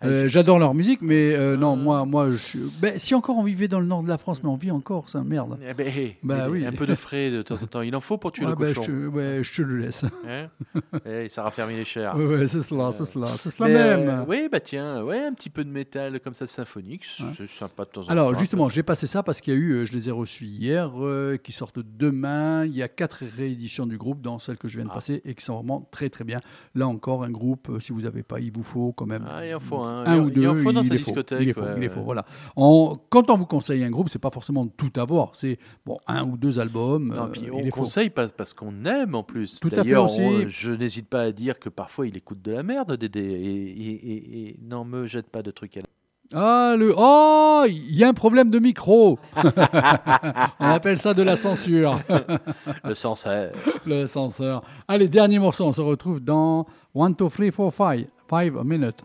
Ah, 0.00 0.06
Euh, 0.06 0.28
J'adore 0.28 0.58
leur 0.60 0.74
musique, 0.74 1.02
mais 1.02 1.34
euh, 1.34 1.56
non, 1.56 1.74
moi, 1.74 2.04
moi, 2.04 2.30
je... 2.30 2.58
ben, 2.80 2.98
si 2.98 3.14
encore 3.16 3.36
on 3.38 3.42
vivait 3.42 3.66
dans 3.66 3.80
le 3.80 3.86
nord 3.86 4.02
de 4.04 4.08
la 4.08 4.16
France, 4.18 4.42
mais 4.44 4.48
on 4.48 4.54
vit 4.56 4.70
encore, 4.70 5.08
ça, 5.08 5.22
merde. 5.24 5.58
Eh 5.68 5.74
ben, 5.74 5.88
hey, 5.88 6.16
Bah 6.22 6.44
eh, 6.46 6.50
oui. 6.50 6.64
Un 6.66 6.70
peu 6.72 6.86
de 6.86 6.94
frais 6.94 7.30
de 7.32 7.42
temps 7.42 7.60
en 7.60 7.66
temps. 7.66 7.82
Il 7.82 7.94
en 7.96 8.00
faut 8.00 8.16
pour 8.16 8.30
tuer 8.30 8.44
Ouais, 8.44 8.50
le 8.52 8.56
ben, 8.56 8.66
je, 8.68 8.74
cochon. 8.74 8.92
te, 8.92 9.06
ouais, 9.08 9.40
je 9.42 9.54
te 9.56 9.62
le 9.62 9.78
laisse. 9.78 10.04
Hein 10.28 10.48
Eh, 11.04 11.28
ça 11.28 11.42
raffermit 11.42 11.74
les 11.76 11.84
chairs. 11.84 12.16
Ouais, 12.16 12.46
c'est 12.46 12.62
cela, 12.62 12.92
c'est 12.92 13.06
cela, 13.06 13.26
c'est 13.26 13.50
cela 13.50 13.68
même. 13.68 14.08
euh, 14.08 14.24
oui, 14.28 14.48
bah 14.50 14.60
tiens, 14.60 15.02
ouais, 15.02 15.24
un 15.24 15.32
petit 15.32 15.50
peu 15.50 15.64
de 15.64 15.70
métal 15.70 16.20
comme 16.20 16.34
ça 16.34 16.46
symphonique, 16.46 17.04
c'est 17.04 17.48
sympa 17.48 17.84
de 17.84 17.88
temps 17.90 18.00
en 18.02 18.04
temps. 18.04 18.10
Alors 18.12 18.38
justement, 18.38 18.68
j'ai 18.68 18.82
passé 18.84 19.06
ça 19.08 19.22
parce 19.24 19.40
qu'il 19.40 19.52
y 19.54 19.56
a 19.56 19.60
eu, 19.60 19.72
euh, 19.72 19.84
je 19.84 19.92
les 19.94 20.08
ai 20.08 20.12
reçus 20.12 20.44
hier, 20.44 20.92
euh, 20.98 21.36
qui 21.36 21.50
sortent 21.52 21.80
demain. 21.80 22.64
Il 22.66 22.76
y 22.76 22.82
a 22.82 22.88
quatre 22.88 23.24
rééditions 23.36 23.86
du 23.86 23.98
groupe 23.98 24.20
dans 24.22 24.38
celle 24.38 24.58
que 24.58 24.68
je 24.68 24.76
viens 24.76 24.84
de 24.86 24.90
Ah. 24.92 24.94
passer 24.94 25.22
et 25.24 25.34
qui 25.34 25.44
sont 25.44 25.54
vraiment 25.56 25.88
très 25.90 26.08
très 26.08 26.24
bien. 26.24 26.38
Là 26.74 26.86
encore, 26.86 27.24
un 27.24 27.30
groupe, 27.30 27.68
euh, 27.70 27.80
si 27.80 27.92
vous 27.92 28.02
n'avez 28.02 28.22
pas, 28.22 28.38
il 28.40 28.52
vous 28.52 28.62
faut 28.62 28.92
quand 28.92 29.06
même 29.06 29.24
Ah, 29.28 29.44
il 29.46 29.54
en 29.54 29.60
faut 29.60 29.78
un. 29.82 29.87
Un 29.88 30.14
Il 30.16 30.20
ou 30.20 30.30
deux. 30.30 30.42
Il 30.42 30.48
en 30.48 30.54
faut 30.56 30.72
dans 30.72 30.82
il 30.82 30.88
sa 30.88 30.96
discothèque. 30.96 31.38
Il 31.42 31.48
est 31.48 31.52
faux, 31.52 31.62
ouais, 31.62 31.74
il 31.76 31.84
est 31.84 31.88
ouais. 31.88 31.94
faux, 31.94 32.02
voilà. 32.02 32.24
En- 32.56 32.96
quand 33.08 33.30
on 33.30 33.36
vous 33.36 33.46
conseille 33.46 33.82
un 33.84 33.90
groupe, 33.90 34.08
c'est 34.08 34.18
pas 34.18 34.30
forcément 34.30 34.66
tout 34.66 34.92
avoir. 34.96 35.30
C'est 35.34 35.58
bon, 35.86 35.98
un 36.06 36.24
ou 36.24 36.36
deux 36.36 36.58
albums. 36.58 37.08
Non, 37.14 37.24
euh, 37.24 37.26
puis 37.28 37.42
il 37.44 37.52
on 37.52 37.58
est 37.58 37.70
faux. 37.70 37.80
conseille 37.80 38.10
pas 38.10 38.28
parce 38.28 38.54
qu'on 38.54 38.84
aime 38.84 39.14
en 39.14 39.22
plus. 39.22 39.58
Tout 39.60 39.70
à 39.76 39.82
fait 39.84 39.96
aussi. 39.96 40.20
on- 40.22 40.48
je 40.48 40.72
n'hésite 40.72 41.08
pas 41.08 41.22
à 41.22 41.32
dire 41.32 41.58
que 41.58 41.68
parfois 41.68 42.06
il 42.06 42.16
écoute 42.16 42.42
de 42.42 42.52
la 42.52 42.62
merde, 42.62 42.94
Dédé. 42.96 43.20
Et, 43.20 43.26
et, 43.26 44.12
et- 44.12 44.48
et 44.50 44.56
non, 44.62 44.84
me 44.84 45.06
jette 45.06 45.28
pas 45.30 45.42
de 45.42 45.50
trucs 45.50 45.76
à 45.76 45.80
la... 45.80 45.86
Ah, 46.34 46.74
le... 46.76 46.92
Oh, 46.94 47.64
il 47.66 47.96
y 47.96 48.04
a 48.04 48.08
un 48.08 48.12
problème 48.12 48.50
de 48.50 48.58
micro. 48.58 49.18
on 50.60 50.66
appelle 50.66 50.98
ça 50.98 51.14
de 51.14 51.22
la 51.22 51.36
censure. 51.36 51.98
Le 52.84 52.94
sens. 52.94 53.24
euh, 53.26 53.50
le 53.86 54.04
censeur. 54.06 54.62
Allez, 54.88 55.08
dernier 55.08 55.38
morceau, 55.38 55.64
on 55.64 55.72
se 55.72 55.80
retrouve 55.80 56.20
dans 56.20 56.66
1, 56.94 57.10
2, 57.10 57.14
3, 57.28 57.50
4, 57.50 57.72
5. 57.72 58.06
5 58.30 58.64
minutes. 58.64 59.04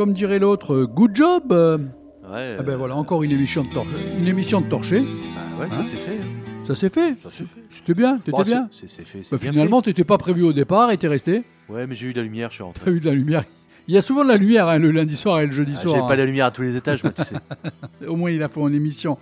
Comme 0.00 0.14
dirait 0.14 0.38
l'autre, 0.38 0.72
euh, 0.74 0.86
good 0.86 1.14
job. 1.14 1.42
euh. 1.52 1.76
Ouais. 2.32 2.56
Ah 2.58 2.62
ben 2.62 2.76
voilà, 2.78 2.96
encore 2.96 3.22
une 3.22 3.32
émission 3.32 3.64
de, 3.64 3.68
tor- 3.68 3.84
une 4.18 4.26
émission 4.26 4.62
de 4.62 4.66
torché. 4.66 5.00
bah 5.00 5.64
ouais, 5.64 5.68
ça 5.68 5.80
Hein 5.80 5.82
fait. 5.84 6.12
hein. 6.12 6.62
Ça 6.62 6.74
s'est 6.74 6.88
fait. 6.88 7.14
Ça 7.22 7.30
s'est 7.30 7.44
fait. 7.44 7.60
C'était 7.68 7.92
bien, 7.92 8.16
t'étais 8.16 8.30
Bon, 8.32 8.42
bien. 8.42 8.66
C'est 8.72 8.88
fait. 9.04 9.18
Bah, 9.30 9.36
bien 9.38 9.52
finalement, 9.52 9.82
t'étais 9.82 10.04
pas 10.04 10.16
prévu 10.16 10.42
au 10.42 10.54
départ 10.54 10.90
et 10.90 10.96
t'es 10.96 11.06
resté. 11.08 11.42
fait. 11.68 11.72
Ouais, 11.74 11.86
mais 11.86 11.94
j'ai 11.94 12.06
eu 12.06 12.12
de 12.14 12.18
la 12.18 12.24
lumière, 12.24 12.48
je 12.48 12.54
suis 12.54 12.62
rentré. 12.62 12.82
T'as 12.86 12.90
eu 12.92 13.00
de 13.00 13.04
la 13.04 13.12
lumière. 13.14 13.44
Il 13.88 13.94
y 13.94 13.98
a 13.98 14.02
souvent 14.02 14.22
de 14.24 14.28
la 14.30 14.36
lumière 14.38 14.68
hein, 14.68 14.78
le 14.78 14.90
lundi 14.90 15.16
soir 15.16 15.40
et 15.40 15.46
le 15.46 15.52
jeudi 15.52 15.72
Ah, 15.74 15.80
soir. 15.80 15.94
J'ai 15.96 16.00
hein. 16.02 16.06
pas 16.06 16.16
la 16.16 16.24
lumière 16.24 16.46
à 16.46 16.50
tous 16.50 16.62
les 16.62 16.76
étages, 16.76 17.04
moi, 17.04 17.12
tu 17.12 17.24
sais. 17.24 17.36
Au 18.08 18.16
moins, 18.16 18.30
il 18.30 18.42
a 18.42 18.48
fait 18.48 18.60
en 18.60 18.72
émission. 18.72 19.18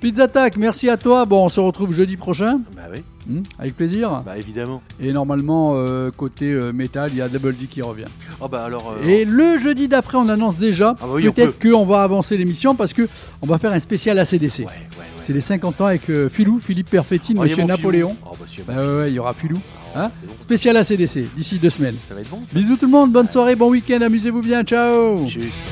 Pizza 0.00 0.28
Tac, 0.28 0.56
merci 0.58 0.88
à 0.90 0.96
toi. 0.96 1.24
Bon, 1.24 1.46
on 1.46 1.48
se 1.48 1.60
retrouve 1.60 1.92
jeudi 1.94 2.16
prochain, 2.18 2.60
bah 2.76 2.82
oui, 2.92 3.02
hmm, 3.26 3.42
avec 3.58 3.74
plaisir. 3.76 4.22
bah 4.24 4.36
évidemment. 4.36 4.82
Et 5.00 5.12
normalement, 5.12 5.72
euh, 5.76 6.10
côté 6.10 6.46
euh, 6.52 6.72
métal, 6.72 7.10
il 7.12 7.16
y 7.16 7.22
a 7.22 7.28
Double 7.28 7.54
D 7.56 7.66
qui 7.66 7.80
revient. 7.80 8.04
Oh 8.40 8.48
bah 8.48 8.64
alors. 8.64 8.94
euh, 9.02 9.08
Et 9.08 9.24
le 9.24 9.56
jeudi 9.56 9.88
d'après, 9.88 10.18
on 10.18 10.28
annonce 10.28 10.58
déjà. 10.58 10.94
Ah 11.00 11.06
bah 11.06 11.12
oui, 11.14 11.30
Peut-être 11.30 11.58
peut. 11.58 11.70
qu'on 11.72 11.84
va 11.86 12.02
avancer 12.02 12.36
l'émission 12.36 12.74
parce 12.74 12.92
que 12.92 13.08
on 13.40 13.46
va 13.46 13.56
faire 13.58 13.72
un 13.72 13.78
spécial 13.80 14.18
ACDC. 14.18 14.58
Ouais, 14.60 14.64
ouais, 14.66 14.66
ouais. 14.66 15.04
C'est 15.22 15.32
les 15.32 15.40
50 15.40 15.80
ans 15.80 15.86
avec 15.86 16.02
Philou, 16.28 16.60
Philippe 16.60 16.90
Perfettine, 16.90 17.36
Oh, 17.38 17.42
Monsieur 17.44 17.62
mon 17.62 17.68
Napoléon. 17.68 18.14
Oh 18.26 18.34
si, 18.46 18.56
il 18.56 18.58
y 18.58 18.62
a 18.70 18.74
Bah 18.74 19.08
il 19.08 19.14
y 19.14 19.18
aura 19.18 19.32
Philou. 19.32 19.56
Oh, 19.56 19.98
Hein 19.98 20.10
bon. 20.26 20.34
Spécial 20.40 20.76
ACDC 20.76 21.32
d'ici 21.34 21.58
deux 21.58 21.70
semaines. 21.70 21.94
Ça 22.06 22.14
va 22.14 22.20
être 22.20 22.28
bon. 22.30 22.40
ça. 22.46 22.54
Bisous 22.58 22.76
tout 22.76 22.84
le 22.86 22.90
monde, 22.92 23.10
bonne 23.12 23.28
soirée, 23.30 23.54
bon 23.56 23.70
week-end, 23.70 24.00
amusez-vous 24.02 24.42
bien, 24.42 24.62
ciao 24.64 25.24
Tchuss. 25.26 25.64